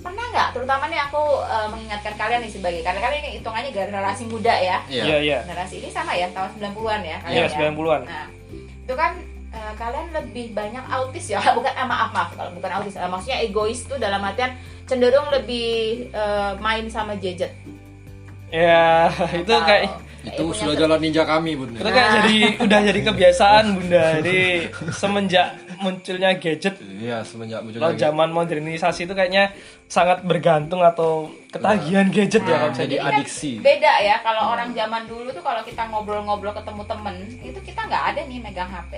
Pernah 0.00 0.24
nggak? 0.30 0.48
Terutama 0.52 0.84
nih 0.86 1.00
aku 1.02 1.22
eh, 1.42 1.68
mengingatkan 1.68 2.14
kalian 2.14 2.40
nih 2.44 2.52
sebagai 2.52 2.80
karena 2.80 3.00
kalian 3.00 3.20
ini 3.20 3.30
hitungannya 3.36 3.70
generasi 3.70 4.22
muda 4.24 4.54
ya. 4.54 4.78
Iya, 4.86 5.16
iya. 5.18 5.38
Generasi 5.42 5.74
ini 5.80 5.88
sama 5.88 6.12
ya, 6.12 6.28
tahun 6.30 6.52
90-an 6.54 7.00
ya 7.02 7.08
Iya, 7.08 7.18
kalian 7.18 7.42
ya. 7.42 7.56
90-an. 7.72 8.00
Nah, 8.04 8.26
itu 8.84 8.94
kan 8.94 9.12
eh, 9.54 9.72
kalian 9.78 10.10
lebih 10.10 10.50
banyak 10.50 10.84
autis 10.90 11.30
ya, 11.30 11.38
bukan 11.56 11.72
ah, 11.72 11.86
maaf 11.86 12.10
maaf 12.10 12.30
kalau 12.34 12.50
bukan 12.58 12.70
autis, 12.82 12.98
eh, 12.98 13.06
maksudnya 13.06 13.38
egois 13.46 13.86
tuh 13.86 13.96
dalam 13.96 14.20
artian 14.20 14.52
cenderung 14.84 15.30
lebih 15.30 16.10
eh, 16.10 16.52
main 16.58 16.90
sama 16.90 17.14
gadget. 17.14 17.54
Ya, 18.54 19.10
itu 19.34 19.50
Atau 19.50 19.66
kayak 19.66 19.82
kayak 20.24 20.40
Itu 20.40 20.44
sudah 20.56 20.74
jalan 20.78 20.98
ninja 21.04 21.22
kami, 21.26 21.52
Bun. 21.52 21.74
itu 21.76 21.84
kayak 21.84 22.10
jadi 22.22 22.36
udah 22.64 22.80
jadi 22.80 23.00
kebiasaan 23.12 23.64
Bunda. 23.76 24.04
Jadi 24.20 24.40
semenjak 25.00 25.48
munculnya 25.76 26.30
gadget 26.34 26.74
Iya, 26.80 27.22
semenjak 27.22 27.60
muncul 27.60 27.78
kalau 27.78 27.94
zaman 27.94 28.28
modernisasi 28.30 29.04
itu 29.04 29.12
kayaknya 29.12 29.50
sangat 29.84 30.22
bergantung 30.22 30.80
atau 30.80 31.26
ketagihan 31.48 32.06
gadget 32.08 32.42
ya 32.42 32.56
kalau 32.58 32.70
bisa 32.70 32.84
jadi 32.84 32.96
kan 32.98 33.12
adiksi. 33.14 33.52
beda 33.58 33.92
ya 34.00 34.16
kalau 34.20 34.52
orang 34.52 34.70
zaman 34.70 35.02
dulu 35.04 35.28
tuh 35.28 35.40
kalau 35.40 35.60
kita 35.60 35.82
ngobrol-ngobrol 35.86 36.52
ketemu 36.52 36.82
temen 36.84 37.14
itu 37.40 37.58
kita 37.60 37.80
nggak 37.82 38.04
ada 38.10 38.20
nih 38.22 38.38
megang 38.38 38.68
HP 38.68 38.92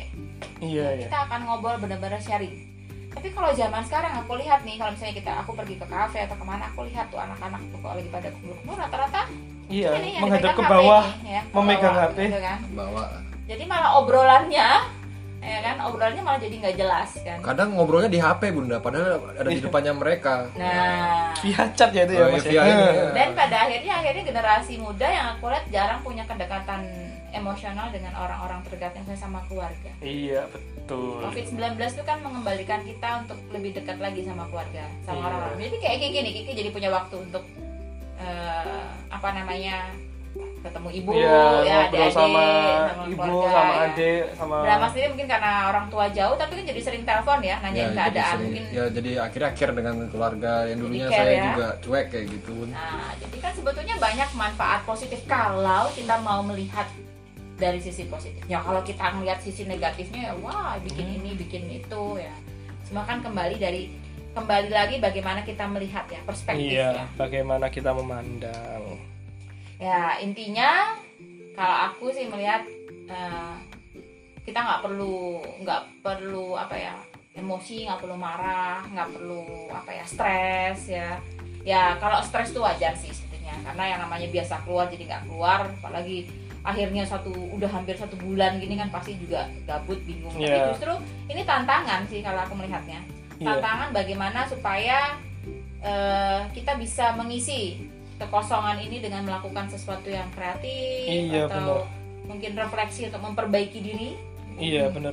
Iya, 0.58 0.86
iya. 0.94 1.04
kita 1.04 1.18
akan 1.22 1.40
ngobrol 1.44 1.76
benar-benar 1.76 2.18
sharing 2.18 2.54
tapi 3.08 3.32
kalau 3.32 3.48
zaman 3.50 3.80
sekarang 3.82 4.12
aku 4.14 4.36
lihat 4.36 4.60
nih 4.62 4.76
kalau 4.76 4.92
misalnya 4.92 5.16
kita 5.16 5.32
aku 5.40 5.50
pergi 5.52 5.74
ke 5.74 5.86
kafe 5.86 6.18
atau 6.22 6.36
ke 6.36 6.44
mana 6.44 6.68
aku 6.68 6.84
lihat 6.84 7.08
tuh 7.08 7.16
anak-anak 7.16 7.64
tuh 7.66 7.80
kalau 7.80 7.94
lagi 7.94 8.10
pada 8.10 8.28
kumpul-kumpul 8.30 8.76
rata-rata 8.76 9.22
Iya, 9.66 9.98
ini 9.98 10.14
yang 10.14 10.22
menghadap 10.22 10.46
dipegang 10.46 10.56
ke 10.56 10.62
HP 10.62 10.72
bawah, 10.78 11.02
nih, 11.02 11.26
ya, 11.26 11.40
ke 11.42 11.50
memegang 11.52 11.96
HP. 11.98 12.18
gitu 12.22 12.38
kan. 12.38 12.58
Bawa. 12.70 13.04
jadi 13.46 13.62
malah 13.64 13.90
obrolannya 13.96 14.68
ya 15.38 15.58
kan 15.60 15.76
obrolannya 15.80 16.20
malah 16.20 16.38
jadi 16.38 16.56
nggak 16.58 16.76
jelas 16.76 17.10
kan 17.20 17.38
Kadang 17.38 17.68
ngobrolnya 17.72 18.08
di 18.08 18.18
HP, 18.18 18.50
Bunda, 18.50 18.76
padahal 18.78 19.20
ada 19.32 19.46
di 19.46 19.60
depannya 19.60 19.92
mereka. 19.92 20.48
nah 20.54 21.30
via 21.36 21.64
chat 21.72 21.90
ya 21.90 22.02
itu 22.02 22.14
ya 22.14 22.24
Oh, 22.24 22.30
Mas. 22.30 22.42
via 22.42 22.56
ya? 22.56 22.64
ini, 22.64 22.84
ya. 22.90 23.04
dan 23.12 23.28
pada 23.32 23.56
akhirnya 23.62 23.92
akhirnya 23.96 24.24
generasi 24.24 24.74
muda 24.76 25.06
yang 25.06 25.26
aku 25.32 25.44
lihat 25.46 25.66
jarang 25.68 26.00
punya 26.00 26.24
kedekatan 26.24 26.82
emosional 27.30 27.92
dengan 27.92 28.16
orang-orang 28.16 28.64
terdekat 28.64 28.96
yang 28.96 29.06
sama 29.14 29.44
keluarga 29.44 29.92
Iya, 30.00 30.48
betul. 30.48 31.20
COVID-19 31.22 31.60
itu 31.76 32.02
kan 32.02 32.18
mengembalikan 32.20 32.80
kita 32.82 33.08
untuk 33.22 33.38
lebih 33.50 33.70
dekat 33.74 33.98
lagi 33.98 34.24
sama 34.24 34.46
keluarga, 34.46 34.88
sama 35.02 35.14
Iya. 35.14 35.26
orang-orang. 35.26 35.58
Jadi 35.60 35.76
kayak 35.78 35.98
Kiki 36.00 36.18
nih, 36.18 36.32
Kiki 36.34 36.52
jadi 36.54 36.70
punya 36.70 36.88
waktu 36.88 37.16
untuk 37.20 37.44
eh, 38.16 38.82
apa 39.06 39.28
namanya 39.30 39.92
ketemu 40.58 40.88
ibu, 40.92 41.10
Iya, 41.12 41.26
ya 41.62 41.76
ngobrol 41.78 41.82
adik-adik, 41.86 42.12
sama, 42.12 42.44
ibu, 43.06 43.22
keluarga, 43.22 43.50
sama 43.52 43.72
ya. 43.72 43.84
adik, 43.86 44.22
sama 44.34 44.56
Nah, 44.58 44.76
Mas 44.76 44.90
sendiri 44.90 45.08
mungkin 45.08 45.28
karena 45.28 45.52
orang 45.66 45.86
tua 45.86 46.06
jauh, 46.08 46.34
tapi 46.34 46.52
kan 46.52 46.64
jadi 46.66 46.80
sering 46.80 47.02
telepon 47.02 47.38
ya, 47.40 47.56
nanyain 47.60 47.76
Ya, 47.76 47.86
jadi 47.86 47.96
keadaan. 47.96 48.32
sering- 48.32 48.44
Mungkin 48.46 48.64
ya 48.68 48.84
jadi 48.88 49.10
akhirnya 49.20 49.50
care 49.52 49.72
dengan 49.72 49.94
keluarga 50.06 50.52
yang 50.64 50.78
dulunya 50.78 51.06
care 51.06 51.18
saya 51.18 51.32
ya. 51.32 51.44
juga 51.46 51.66
cuek 51.80 52.06
kayak 52.08 52.26
gitu. 52.30 52.54
Nah, 52.66 53.10
jadi 53.16 53.36
kan 53.38 53.52
sebetulnya 53.52 53.94
banyak 53.96 54.28
manfaat 54.32 54.80
positif 54.82 55.20
kalau 55.24 55.82
kita 55.90 56.14
mau 56.20 56.40
melihat 56.42 56.86
dari 57.56 57.78
sisi 57.78 58.04
positifnya. 58.04 58.58
Kalau 58.58 58.82
kita 58.82 59.14
melihat 59.14 59.40
sisi 59.40 59.64
negatifnya 59.64 60.28
ya 60.28 60.34
wah 60.36 60.76
bikin 60.78 61.06
Hmm. 61.06 61.16
ini, 61.16 61.30
bikin 61.34 61.62
itu 61.70 62.02
ya. 62.16 62.34
Semua 62.82 63.02
kan 63.02 63.18
kembali 63.18 63.56
dari 63.56 63.96
kembali 64.30 64.68
lagi 64.68 65.00
bagaimana 65.00 65.40
kita 65.40 65.64
melihat 65.64 66.04
ya 66.06 66.20
perspektif 66.20 66.68
Iya, 66.70 66.90
ya. 66.92 67.04
bagaimana 67.16 67.66
kita 67.66 67.90
memandang. 67.90 69.15
Ya 69.76 70.16
intinya 70.18 70.96
kalau 71.52 71.76
aku 71.90 72.08
sih 72.10 72.26
melihat 72.26 72.64
eh, 73.06 73.54
kita 74.42 74.58
nggak 74.58 74.82
perlu 74.82 75.40
nggak 75.60 75.82
perlu 76.00 76.54
apa 76.54 76.74
ya 76.74 76.94
emosi 77.34 77.84
nggak 77.84 78.00
perlu 78.00 78.16
marah 78.16 78.80
nggak 78.88 79.08
perlu 79.12 79.42
apa 79.68 79.90
ya 79.90 80.04
stres 80.04 80.88
ya 80.88 81.20
ya 81.60 81.98
kalau 81.98 82.22
stres 82.22 82.54
itu 82.54 82.62
wajar 82.62 82.94
sih 82.94 83.10
sebetulnya 83.10 83.52
karena 83.62 83.84
yang 83.86 84.00
namanya 84.00 84.28
biasa 84.30 84.62
keluar 84.62 84.86
jadi 84.86 85.04
nggak 85.04 85.24
keluar 85.26 85.60
apalagi 85.68 86.30
akhirnya 86.62 87.04
satu 87.04 87.30
udah 87.30 87.68
hampir 87.68 87.94
satu 87.94 88.16
bulan 88.16 88.56
gini 88.56 88.74
kan 88.74 88.88
pasti 88.88 89.14
juga 89.16 89.46
gabut 89.64 90.00
bingung 90.02 90.32
tapi 90.32 90.46
Iya. 90.46 90.70
justru 90.72 90.92
ini 91.28 91.42
tantangan 91.42 92.06
sih 92.06 92.22
kalau 92.22 92.40
aku 92.40 92.54
melihatnya 92.54 93.02
Iya. 93.36 93.46
tantangan 93.52 93.88
bagaimana 93.92 94.40
supaya 94.46 95.18
eh, 95.78 96.40
kita 96.50 96.74
bisa 96.74 97.14
mengisi 97.14 97.82
kekosongan 98.16 98.80
ini 98.80 99.00
dengan 99.00 99.22
melakukan 99.24 99.68
sesuatu 99.68 100.08
yang 100.08 100.26
kreatif 100.32 101.04
Iya, 101.06 101.46
atau 101.46 101.84
mungkin 102.26 102.56
refleksi 102.56 103.06
untuk 103.12 103.22
memperbaiki 103.22 103.78
diri 103.80 104.10
Iya, 104.56 104.88
bener. 104.88 105.12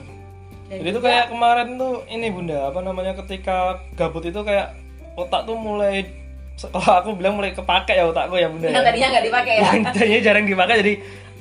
dan 0.72 0.80
Jadi 0.80 0.90
itu 0.96 1.00
kayak 1.04 1.26
kemarin 1.30 1.76
tuh 1.76 2.08
ini 2.08 2.32
Bunda, 2.32 2.72
apa 2.72 2.80
namanya 2.80 3.12
ketika 3.20 3.84
gabut 3.94 4.24
itu 4.24 4.40
kayak 4.42 4.72
otak 5.20 5.44
tuh 5.44 5.60
mulai 5.60 6.08
kalau 6.54 6.94
aku 7.02 7.10
bilang 7.18 7.36
mulai 7.36 7.52
kepake 7.52 7.98
ya 7.98 8.08
otakku 8.08 8.40
ya 8.40 8.48
Bunda. 8.48 8.72
yang 8.72 8.80
ya. 8.80 8.88
tadinya 8.88 9.08
nggak 9.12 9.26
dipakai 9.28 9.54
ya 9.58 9.66
Tadinya 9.92 10.20
jarang 10.24 10.46
dipakai 10.48 10.76
jadi 10.80 10.94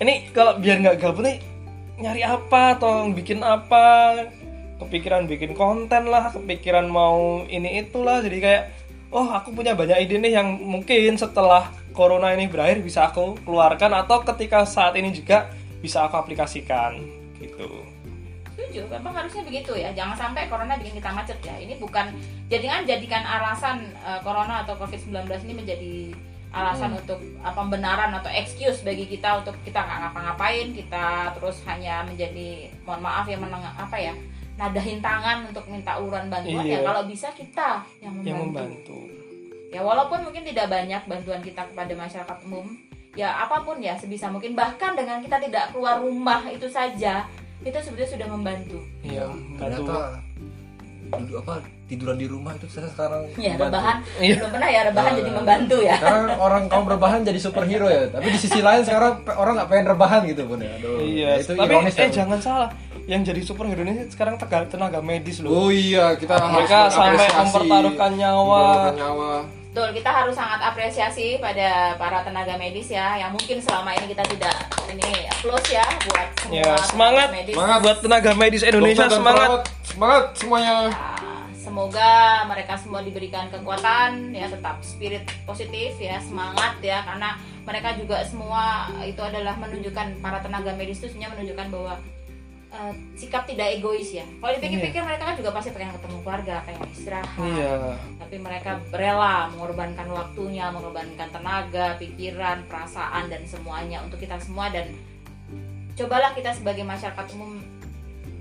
ini 0.02 0.14
kalau 0.34 0.52
biar 0.58 0.76
nggak 0.82 0.96
gabut 0.98 1.22
nih 1.24 1.36
nyari 2.02 2.22
apa 2.26 2.62
atau 2.74 3.06
bikin 3.14 3.38
apa 3.44 3.84
kepikiran 4.82 5.30
bikin 5.30 5.54
konten 5.54 6.10
lah 6.10 6.34
kepikiran 6.34 6.90
mau 6.90 7.46
ini 7.46 7.86
itulah 7.86 8.18
jadi 8.18 8.38
kayak 8.42 8.62
oh 9.12 9.28
aku 9.28 9.52
punya 9.52 9.76
banyak 9.76 10.08
ide 10.08 10.16
nih 10.18 10.32
yang 10.40 10.56
mungkin 10.56 11.14
setelah 11.20 11.68
corona 11.92 12.32
ini 12.32 12.48
berakhir 12.48 12.80
bisa 12.80 13.12
aku 13.12 13.36
keluarkan 13.44 13.92
atau 13.92 14.24
ketika 14.24 14.64
saat 14.64 14.96
ini 14.96 15.12
juga 15.12 15.52
bisa 15.84 16.08
aku 16.08 16.16
aplikasikan 16.16 16.96
gitu. 17.36 17.68
Setuju 18.56 18.88
memang 18.88 19.12
harusnya 19.12 19.44
begitu 19.44 19.76
ya. 19.76 19.92
Jangan 19.92 20.16
sampai 20.16 20.48
corona 20.48 20.80
bikin 20.80 20.96
kita 20.96 21.12
macet 21.12 21.38
ya. 21.44 21.52
Ini 21.60 21.76
bukan 21.76 22.16
jangan 22.48 22.88
jadikan 22.88 23.22
alasan 23.22 23.92
eh, 24.00 24.20
corona 24.24 24.64
atau 24.64 24.80
covid 24.80 24.98
19 24.98 25.44
ini 25.44 25.54
menjadi 25.54 25.94
alasan 26.52 26.92
untuk 26.92 27.16
apa 27.40 27.56
pembenaran 27.64 28.12
atau 28.12 28.28
excuse 28.28 28.84
bagi 28.84 29.08
kita 29.08 29.40
untuk 29.40 29.56
kita 29.64 29.80
nggak 29.80 29.98
ngapa-ngapain 30.04 30.68
kita 30.76 31.32
terus 31.32 31.64
hanya 31.64 32.04
menjadi 32.04 32.68
mohon 32.84 33.00
maaf 33.00 33.24
ya 33.24 33.40
meneng 33.40 33.64
apa 33.64 33.96
ya 33.96 34.12
nadahin 34.62 34.98
tangan 34.98 35.42
untuk 35.44 35.64
minta 35.66 35.96
uluran 35.96 36.26
bantuan 36.26 36.62
Iya. 36.62 36.78
ya 36.78 36.86
kalau 36.86 37.02
bisa 37.04 37.28
kita 37.32 37.82
yang 37.98 38.14
membantu. 38.14 38.28
yang 38.28 38.38
membantu 38.44 38.98
ya 39.68 39.80
walaupun 39.80 40.18
mungkin 40.22 40.42
tidak 40.44 40.66
banyak 40.68 41.02
bantuan 41.02 41.40
kita 41.40 41.62
kepada 41.64 41.92
masyarakat 41.92 42.36
umum 42.44 42.66
ya 43.12 43.28
apa 43.38 43.60
pun 43.60 43.76
ya 43.78 43.92
sebisa 43.92 44.28
mungkin 44.28 44.52
bahkan 44.52 44.92
dengan 44.92 45.18
kita 45.18 45.36
tidak 45.38 45.68
keluar 45.68 45.98
rumah 45.98 46.46
itu 46.46 46.64
saja 46.66 47.26
itu 47.60 47.74
sebetulnya 47.76 48.10
sudah 48.12 48.28
membantu 48.28 48.78
iya 49.02 49.26
membantu 49.26 49.82
Ternyata 49.82 49.98
duduk 51.12 51.36
apa 51.40 51.54
tiduran 51.84 52.16
di 52.16 52.24
rumah 52.24 52.52
itu 52.54 52.64
saya 52.66 52.88
sekarang 52.88 53.28
ya 53.34 53.52
membantu. 53.52 53.64
rebahan 53.66 53.96
Iya. 54.16 54.34
belum 54.38 54.50
pernah 54.50 54.68
ya 54.70 54.80
rebahan 54.86 55.10
Eh, 55.10 55.18
jadi 55.18 55.30
membantu 55.30 55.76
ya 55.82 55.96
Sekarang 55.98 56.24
orang 56.38 56.62
kaum 56.66 56.86
rebahan 56.86 57.20
jadi 57.20 57.36
superhero 57.38 57.86
ya, 57.86 58.02
tapi 58.08 58.26
di 58.28 58.38
sisi 58.38 58.60
lain 58.60 58.80
sekarang 58.80 59.12
orang 59.28 59.52
nggak 59.54 59.68
pengen 59.68 59.86
rebahan 59.90 60.20
gitu 60.24 60.42
pun 60.46 60.58
ya. 60.58 60.72
Aduh, 60.74 60.96
iya 61.02 61.28
ya 61.28 61.32
itu 61.38 61.52
tapi 61.52 61.66
ironis 61.66 61.94
eh 61.94 62.00
ya. 62.02 62.12
jangan 62.14 62.38
salah 62.38 62.70
yang 63.10 63.26
jadi 63.26 63.42
superhero 63.42 63.82
ini 63.82 64.06
sekarang 64.06 64.38
tenaga, 64.38 64.70
tenaga 64.70 65.00
medis 65.02 65.42
loh. 65.42 65.50
Oh 65.50 65.70
iya, 65.74 66.14
kita 66.14 66.38
mereka 66.38 66.86
sampai 66.86 67.26
mempertaruhkan 67.26 68.10
nyawa. 68.14 68.62
mempertaruhkan 68.62 68.96
nyawa. 68.98 69.32
betul 69.72 69.88
kita 69.96 70.10
harus 70.12 70.36
sangat 70.36 70.60
apresiasi 70.68 71.40
pada 71.40 71.96
para 71.96 72.20
tenaga 72.20 72.60
medis 72.60 72.92
ya 72.92 73.16
yang 73.16 73.32
mungkin 73.32 73.56
selama 73.56 73.96
ini 73.96 74.12
kita 74.12 74.20
tidak 74.28 74.52
ini 74.92 75.24
close 75.40 75.72
ya 75.72 75.80
buat 76.04 76.28
semua 76.44 76.56
ya 76.60 76.76
tenaga 76.76 76.84
semangat. 76.92 77.28
medis. 77.32 77.54
Semangat. 77.56 77.78
Buat 77.80 77.98
tenaga 78.04 78.30
medis 78.36 78.62
Indonesia 78.68 79.04
Dokter 79.08 79.16
semangat. 79.16 79.48
perawat, 79.48 79.64
semangat 79.80 80.24
semuanya. 80.36 80.76
Nah, 80.92 81.44
semoga 81.56 82.12
mereka 82.52 82.74
semua 82.76 83.00
diberikan 83.00 83.48
kekuatan 83.48 84.36
ya 84.36 84.44
tetap 84.52 84.76
spirit 84.84 85.24
positif 85.48 85.96
ya 85.96 86.20
semangat 86.20 86.76
ya 86.84 87.00
karena 87.08 87.40
mereka 87.64 87.96
juga 87.96 88.20
semua 88.28 88.92
itu 89.08 89.24
adalah 89.24 89.56
menunjukkan 89.56 90.20
para 90.20 90.36
tenaga 90.44 90.76
medis 90.76 91.00
itu 91.00 91.16
sebenarnya 91.16 91.32
menunjukkan 91.32 91.66
bahwa 91.72 91.94
eh, 92.72 92.92
sikap 93.14 93.44
tidak 93.44 93.78
egois 93.78 94.08
ya. 94.08 94.24
Kalau 94.24 94.52
dipikir-pikir 94.56 95.02
mereka 95.04 95.22
kan 95.28 95.36
juga 95.36 95.50
pasti 95.52 95.70
pengen 95.76 95.92
ketemu 96.00 96.18
keluarga 96.24 96.54
pengen 96.64 96.88
istirahat. 96.88 97.36
Iya. 97.38 97.76
Tapi 98.16 98.36
mereka 98.40 98.80
rela 98.90 99.52
mengorbankan 99.52 100.08
waktunya 100.08 100.72
mengorbankan 100.72 101.28
tenaga 101.28 102.00
pikiran 102.00 102.64
perasaan 102.66 103.28
dan 103.28 103.44
semuanya 103.44 104.00
untuk 104.00 104.18
kita 104.18 104.40
semua. 104.40 104.72
Dan 104.72 104.88
cobalah 105.94 106.32
kita 106.32 106.56
sebagai 106.56 106.82
masyarakat 106.88 107.26
umum 107.36 107.60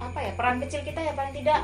apa 0.01 0.17
ya 0.17 0.31
peran 0.33 0.57
kecil 0.65 0.81
kita 0.81 0.97
ya 0.97 1.13
paling 1.13 1.35
tidak 1.35 1.61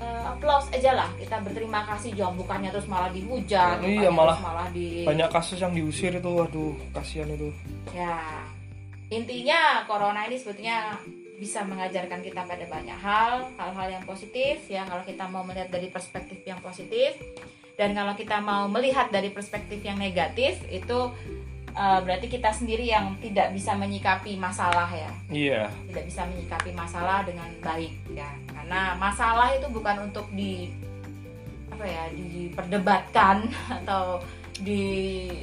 eh, 0.00 0.22
applause 0.32 0.72
aja 0.72 0.96
lah. 0.96 1.08
Kita 1.20 1.44
berterima 1.44 1.84
kasih 1.84 2.16
jangan 2.16 2.40
bukannya 2.40 2.72
terus 2.72 2.88
malah 2.88 3.12
dihujat 3.12 3.84
Iya, 3.84 4.08
bukannya 4.08 4.12
malah 4.16 4.38
malah 4.40 4.68
di 4.72 5.04
banyak 5.04 5.28
kasus 5.28 5.60
yang 5.60 5.76
diusir 5.76 6.16
itu. 6.16 6.30
Waduh 6.32 6.72
kasihan 6.96 7.28
itu. 7.28 7.52
Ya. 7.92 8.16
Intinya 9.12 9.84
corona 9.84 10.24
ini 10.24 10.40
sebetulnya 10.40 10.96
bisa 11.42 11.66
mengajarkan 11.66 12.22
kita 12.22 12.46
pada 12.46 12.62
banyak 12.70 12.94
hal 13.02 13.50
hal-hal 13.58 13.88
yang 13.98 14.04
positif 14.06 14.62
ya 14.70 14.86
kalau 14.86 15.02
kita 15.02 15.26
mau 15.26 15.42
melihat 15.42 15.74
dari 15.74 15.90
perspektif 15.90 16.38
yang 16.46 16.62
positif. 16.62 17.18
Dan 17.74 17.98
kalau 17.98 18.14
kita 18.14 18.38
mau 18.38 18.70
melihat 18.70 19.10
dari 19.10 19.34
perspektif 19.34 19.82
yang 19.82 19.98
negatif 19.98 20.62
itu 20.70 21.10
eh, 21.74 22.00
berarti 22.04 22.30
kita 22.30 22.54
sendiri 22.54 22.86
yang 22.86 23.18
tidak 23.18 23.50
bisa 23.50 23.74
menyikapi 23.74 24.38
masalah 24.38 24.86
ya. 24.86 25.10
Iya. 25.26 25.62
Tidak 25.90 26.04
bisa 26.06 26.22
menyikapi 26.30 26.70
masalah 26.78 27.26
dengan 27.26 27.50
baik 27.58 27.90
ya. 28.14 28.30
Karena 28.54 28.94
masalah 28.94 29.50
itu 29.50 29.66
bukan 29.66 30.06
untuk 30.06 30.30
di 30.30 30.70
apa 31.72 31.88
ya 31.88 32.04
diperdebatkan 32.14 33.50
atau 33.82 34.22
di, 34.62 34.82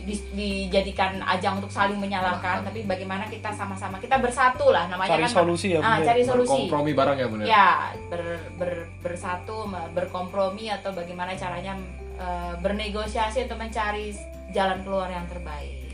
di- 0.07 0.27
dijadikan 0.31 1.19
ajang 1.19 1.59
untuk 1.59 1.67
saling 1.67 1.99
menyalahkan 1.99 2.63
tapi 2.63 2.83
bagaimana 2.83 3.27
kita 3.27 3.51
sama-sama 3.51 3.99
kita 3.99 4.15
bersatu 4.15 4.71
lah 4.71 4.87
namanya 4.87 5.11
cari 5.13 5.23
kan 5.27 5.43
solusi 5.43 5.75
ya 5.75 5.79
ah, 5.79 5.99
cari 5.99 6.23
solusi 6.23 6.47
Berkompromi 6.65 6.91
bareng 6.95 7.17
ya 7.17 7.27
bener. 7.27 7.45
ya 7.45 7.67
ber, 8.07 8.23
ber- 8.55 8.87
bersatu 8.99 9.67
berkompromi 9.91 10.71
atau 10.71 10.95
bagaimana 10.95 11.35
caranya 11.35 11.75
eh, 12.15 12.53
bernegosiasi 12.57 13.43
untuk 13.43 13.59
mencari 13.59 14.15
jalan 14.49 14.79
keluar 14.81 15.07
yang 15.07 15.27
terbaik 15.27 15.91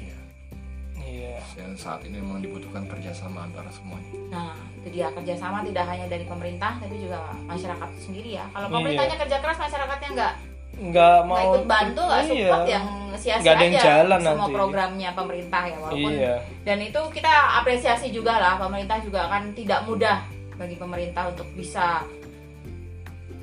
iya 0.96 1.42
Dan 1.54 1.74
saat 1.74 2.04
ini 2.04 2.18
memang 2.18 2.40
dibutuhkan 2.40 2.84
kerjasama 2.86 3.48
antara 3.48 3.70
semuanya. 3.70 4.12
Nah, 4.28 4.52
itu 4.76 4.90
dia 4.92 5.08
kerjasama 5.10 5.64
tidak 5.64 5.86
hanya 5.86 6.06
dari 6.06 6.26
pemerintah, 6.26 6.76
tapi 6.76 7.00
juga 7.00 7.32
masyarakat 7.46 7.88
itu 7.90 8.02
sendiri 8.04 8.30
ya. 8.36 8.46
Kalau 8.52 8.68
Iya. 8.68 8.76
pemerintahnya 8.76 9.16
kerja 9.18 9.38
keras, 9.40 9.58
masyarakatnya 9.58 10.10
nggak 10.12 10.34
nggak 10.76 10.92
nggak 10.92 11.20
mau 11.24 11.56
ikut 11.56 11.66
bantu, 11.66 12.02
nggak 12.04 12.22
iya. 12.22 12.30
support 12.30 12.66
yang 12.68 12.86
sia-sia 13.16 13.54
aja 13.56 13.80
jalan 13.80 14.20
semua 14.20 14.36
nanti. 14.44 14.54
programnya 14.54 15.10
pemerintah 15.16 15.62
ya. 15.64 15.78
Walaupun 15.80 16.12
iya 16.12 16.36
dan 16.68 16.78
itu 16.84 17.02
kita 17.16 17.34
apresiasi 17.64 18.08
juga 18.12 18.34
lah, 18.36 18.60
pemerintah 18.60 19.00
juga 19.00 19.32
kan 19.32 19.56
tidak 19.56 19.88
mudah 19.88 20.20
bagi 20.60 20.76
pemerintah 20.76 21.32
untuk 21.32 21.48
bisa 21.56 22.04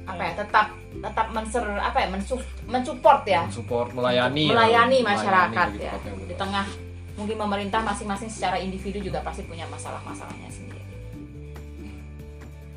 apa 0.03 0.19
ya 0.19 0.33
tetap 0.35 0.67
tetap 0.93 1.27
menser 1.31 1.65
apa 1.79 1.99
ya 2.03 2.09
mensu- 2.11 2.53
mensupport 2.67 3.23
ya 3.23 3.43
Support 3.49 3.95
melayani. 3.95 4.51
melayani 4.51 4.99
ya. 5.01 5.07
masyarakat 5.15 5.69
Melayani, 5.79 5.87
ya 5.87 6.27
di 6.27 6.35
tengah 6.35 6.67
mungkin 7.15 7.37
pemerintah 7.39 7.81
masing-masing 7.87 8.27
secara 8.27 8.59
individu 8.59 8.99
juga 8.99 9.23
pasti 9.23 9.47
punya 9.47 9.63
masalah-masalahnya 9.71 10.51
sendiri 10.51 10.82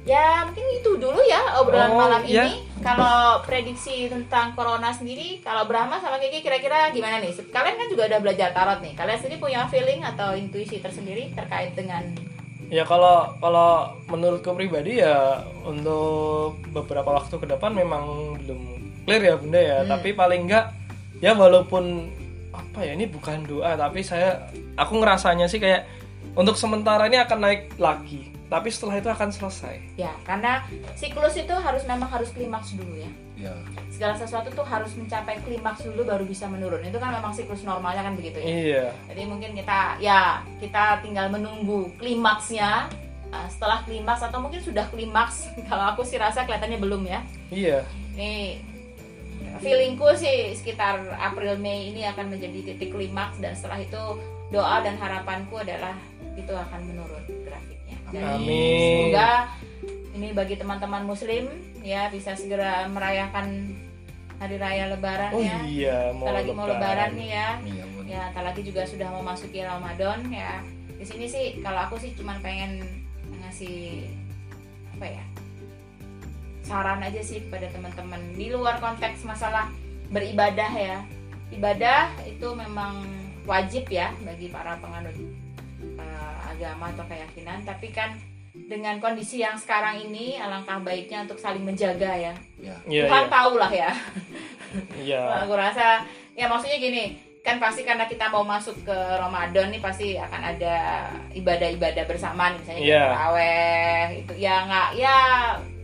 ya 0.05 0.45
mungkin 0.45 0.65
itu 0.71 0.91
dulu 0.95 1.17
ya 1.25 1.57
obrolan 1.57 1.91
Oh, 1.91 1.97
malam 1.97 2.21
ya. 2.23 2.45
ini. 2.45 2.61
Kalau 2.79 3.41
prediksi 3.41 4.05
tentang 4.05 4.53
corona 4.53 4.93
sendiri 4.93 5.41
kalau 5.41 5.65
Brahma 5.65 5.97
sama 5.97 6.21
Kiki 6.21 6.45
kira-kira 6.45 6.93
gimana 6.93 7.17
nih? 7.17 7.33
Kalian 7.49 7.75
kan 7.75 7.87
juga 7.89 8.05
udah 8.05 8.19
belajar 8.21 8.53
tarot 8.53 8.79
nih. 8.79 8.93
Kalian 8.93 9.17
sendiri 9.17 9.41
punya 9.41 9.65
feeling 9.65 10.05
atau 10.05 10.37
intuisi 10.37 10.77
tersendiri 10.77 11.33
terkait 11.33 11.73
dengan 11.73 12.05
ya 12.65 12.81
kalau 12.81 13.33
kalau 13.37 13.93
menurutku 14.09 14.53
pribadi 14.53 14.97
ya 14.97 15.37
untuk 15.61 16.57
beberapa 16.69 17.13
waktu 17.13 17.37
ke 17.37 17.45
depan 17.45 17.73
memang 17.73 18.35
belum 18.41 18.61
clear 19.05 19.21
ya 19.21 19.35
bunda 19.37 19.61
ya. 19.61 19.77
Hmm. 19.81 19.89
tapi 19.93 20.09
paling 20.13 20.49
enggak 20.49 20.73
ya 21.21 21.37
walaupun 21.37 22.09
apa 22.49 22.81
ya 22.81 22.97
ini 22.97 23.05
bukan 23.05 23.45
doa 23.45 23.77
tapi 23.77 24.01
saya 24.01 24.49
aku 24.81 24.97
ngerasanya 24.97 25.45
sih 25.45 25.61
kayak 25.61 25.85
untuk 26.33 26.57
sementara 26.57 27.05
ini 27.05 27.21
akan 27.21 27.37
naik 27.37 27.61
lagi 27.77 28.33
tapi 28.45 28.69
setelah 28.69 29.01
itu 29.01 29.09
akan 29.09 29.29
selesai. 29.33 29.81
Ya 29.97 30.13
karena 30.23 30.61
siklus 30.93 31.33
itu 31.37 31.53
harus 31.53 31.83
memang 31.89 32.09
harus 32.09 32.29
klimaks 32.31 32.77
dulu 32.77 32.95
ya. 32.97 33.11
Ya. 33.35 33.51
segala 33.91 34.15
sesuatu 34.15 34.47
tuh 34.47 34.63
harus 34.63 34.95
mencapai 34.95 35.43
klimaks 35.43 35.83
dulu 35.83 36.07
baru 36.07 36.23
bisa 36.23 36.47
menurun. 36.47 36.79
Itu 36.87 37.03
kan 37.03 37.11
memang 37.11 37.35
siklus 37.35 37.67
normalnya 37.67 38.07
kan 38.07 38.15
begitu 38.15 38.39
ya. 38.39 38.47
Iya. 38.47 38.85
Jadi 39.11 39.21
mungkin 39.27 39.51
kita 39.59 39.99
ya 39.99 40.39
kita 40.63 41.03
tinggal 41.03 41.27
menunggu 41.27 41.91
klimaksnya. 41.99 42.87
Nah, 43.35 43.51
setelah 43.51 43.83
klimaks 43.83 44.23
atau 44.23 44.39
mungkin 44.39 44.63
sudah 44.63 44.87
klimaks, 44.87 45.51
kalau 45.69 45.91
aku 45.91 46.07
sih 46.07 46.15
rasa 46.15 46.47
kelihatannya 46.47 46.79
belum 46.79 47.03
ya. 47.03 47.19
iya. 47.51 47.79
Ini 48.15 48.63
feelingku 49.59 50.07
sih 50.15 50.55
sekitar 50.55 51.15
April 51.19 51.59
Mei 51.59 51.91
ini 51.91 52.07
akan 52.07 52.31
menjadi 52.31 52.71
titik 52.71 52.95
klimaks 52.95 53.39
dan 53.39 53.55
setelah 53.55 53.79
itu 53.83 54.03
doa 54.51 54.79
dan 54.83 54.95
harapanku 54.99 55.59
adalah 55.59 55.95
itu 56.35 56.51
akan 56.51 56.81
menurun 56.87 57.23
Amin. 58.13 59.09
semoga 59.09 59.49
ini 60.15 60.27
bagi 60.31 60.55
teman-teman 60.55 61.03
muslim 61.03 61.49
ya 61.81 62.07
bisa 62.13 62.37
segera 62.37 62.87
merayakan 62.87 63.75
hari 64.39 64.55
raya 64.59 64.91
lebaran 64.91 65.31
oh 65.31 65.41
ya. 65.41 65.57
iya 65.63 65.97
mau 66.11 66.31
lagi 66.31 66.51
mau 66.51 66.67
lebaran. 66.67 67.15
nih 67.15 67.29
ya. 67.31 67.49
Iya, 67.63 67.85
ya 68.05 68.23
tak 68.35 68.43
lagi 68.51 68.61
juga 68.63 68.83
sudah 68.83 69.09
memasuki 69.11 69.63
Ramadan 69.63 70.27
ya. 70.29 70.59
Di 70.95 71.05
sini 71.07 71.25
sih 71.27 71.45
kalau 71.63 71.87
aku 71.87 71.95
sih 71.99 72.11
cuman 72.15 72.39
pengen 72.43 72.83
ngasih 73.43 74.07
apa 74.95 75.07
ya 75.07 75.25
saran 76.65 76.99
aja 77.05 77.21
sih 77.21 77.45
kepada 77.47 77.69
teman-teman. 77.71 78.21
Di 78.35 78.51
luar 78.51 78.81
konteks 78.81 79.23
masalah 79.23 79.71
beribadah 80.11 80.71
ya. 80.73 80.97
Ibadah 81.53 82.11
itu 82.25 82.47
memang 82.57 83.05
wajib 83.45 83.85
ya 83.87 84.11
bagi 84.25 84.49
para 84.49 84.75
penganut 84.81 85.13
agama 86.55 86.89
atau 86.95 87.05
keyakinan 87.11 87.67
tapi 87.67 87.91
kan 87.91 88.15
dengan 88.55 88.97
kondisi 89.03 89.43
yang 89.43 89.59
sekarang 89.59 89.99
ini 89.99 90.39
alangkah 90.39 90.79
baiknya 90.79 91.27
untuk 91.27 91.35
saling 91.35 91.67
menjaga 91.67 92.15
ya. 92.15 92.33
Ya. 92.55 92.75
iya 92.87 93.03
Tuhan 93.11 93.25
iya. 93.27 93.33
tahu 93.35 93.51
lah 93.59 93.71
ya. 93.71 93.91
Iya. 94.95 95.21
Wah, 95.27 95.37
aku 95.43 95.53
rasa 95.59 96.07
ya 96.33 96.47
maksudnya 96.47 96.79
gini 96.79 97.19
kan 97.45 97.61
pasti 97.61 97.85
karena 97.85 98.09
kita 98.09 98.31
mau 98.33 98.41
masuk 98.41 98.73
ke 98.81 98.97
Ramadan 99.21 99.69
nih 99.69 99.77
pasti 99.83 100.17
akan 100.17 100.41
ada 100.55 101.05
ibadah-ibadah 101.37 102.09
bersama 102.09 102.49
nih 102.55 102.59
misalnya 102.63 102.81
Iya. 102.81 103.03
taraweh 103.11 104.05
itu. 104.23 104.33
Ya 104.39 104.55
nggak 104.65 104.89
ya 104.97 105.17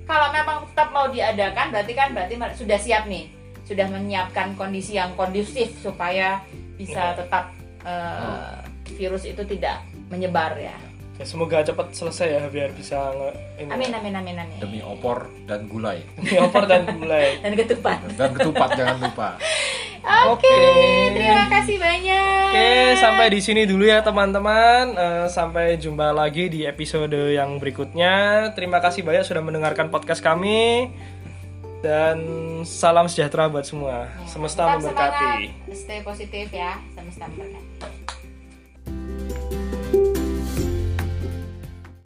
kalau 0.07 0.27
memang 0.33 0.57
tetap 0.71 0.89
mau 0.89 1.07
diadakan 1.11 1.67
berarti 1.69 1.93
kan 1.93 2.09
berarti 2.15 2.33
sudah 2.55 2.79
siap 2.79 3.03
nih. 3.05 3.27
Sudah 3.67 3.85
menyiapkan 3.91 4.57
kondisi 4.57 4.97
yang 4.97 5.13
kondusif 5.19 5.75
supaya 5.83 6.41
bisa 6.79 7.13
Iya. 7.13 7.17
tetap 7.19 7.45
eh, 7.85 8.57
virus 8.97 9.25
itu 9.25 9.41
tidak 9.45 9.90
menyebar 10.11 10.53
ya 10.59 10.75
Ya, 11.19 11.29
semoga 11.29 11.61
cepat 11.61 11.93
selesai 11.93 12.33
ya 12.33 12.43
biar 12.49 12.73
bisa 12.73 12.97
nge 13.13 13.29
ini 13.61 13.69
amin 13.69 13.91
amin 13.93 14.13
amin 14.17 14.35
amin 14.41 14.57
Demi 14.57 14.81
opor 14.81 15.29
dan 15.45 15.69
gulai 15.69 16.01
opor 16.33 16.65
dan 16.65 16.97
mulai 16.97 17.37
dan 17.45 17.53
ketupat 17.53 18.01
dan 18.17 18.33
ketupat 18.33 18.73
jangan 18.73 18.97
lupa. 18.97 19.37
oke 20.33 20.55
terima 21.13 21.45
kasih 21.45 21.77
banyak 21.77 22.49
Oke, 22.51 22.99
sampai 22.99 23.31
di 23.31 23.39
sini 23.39 23.63
dulu 23.63 23.87
ya 23.87 24.03
teman-teman. 24.03 24.91
Eh, 24.91 25.27
sampai 25.31 25.79
jumpa 25.79 26.11
lagi 26.11 26.51
di 26.51 26.67
episode 26.67 27.15
yang 27.31 27.63
berikutnya. 27.63 28.49
Terima 28.51 28.83
kasih 28.83 29.07
banyak 29.07 29.23
sudah 29.23 29.39
mendengarkan 29.39 29.87
podcast 29.87 30.19
kami. 30.19 30.91
Dan 31.79 32.19
salam 32.67 33.07
sejahtera 33.07 33.47
buat 33.47 33.63
semua. 33.63 34.11
Semesta 34.27 34.67
Tetap 34.67 34.83
memberkati. 34.83 35.31
semangat, 35.47 35.79
stay 35.79 35.99
positif 36.03 36.51
ya 36.51 36.75
semesta 36.91 37.31
memberkati 37.31 38.00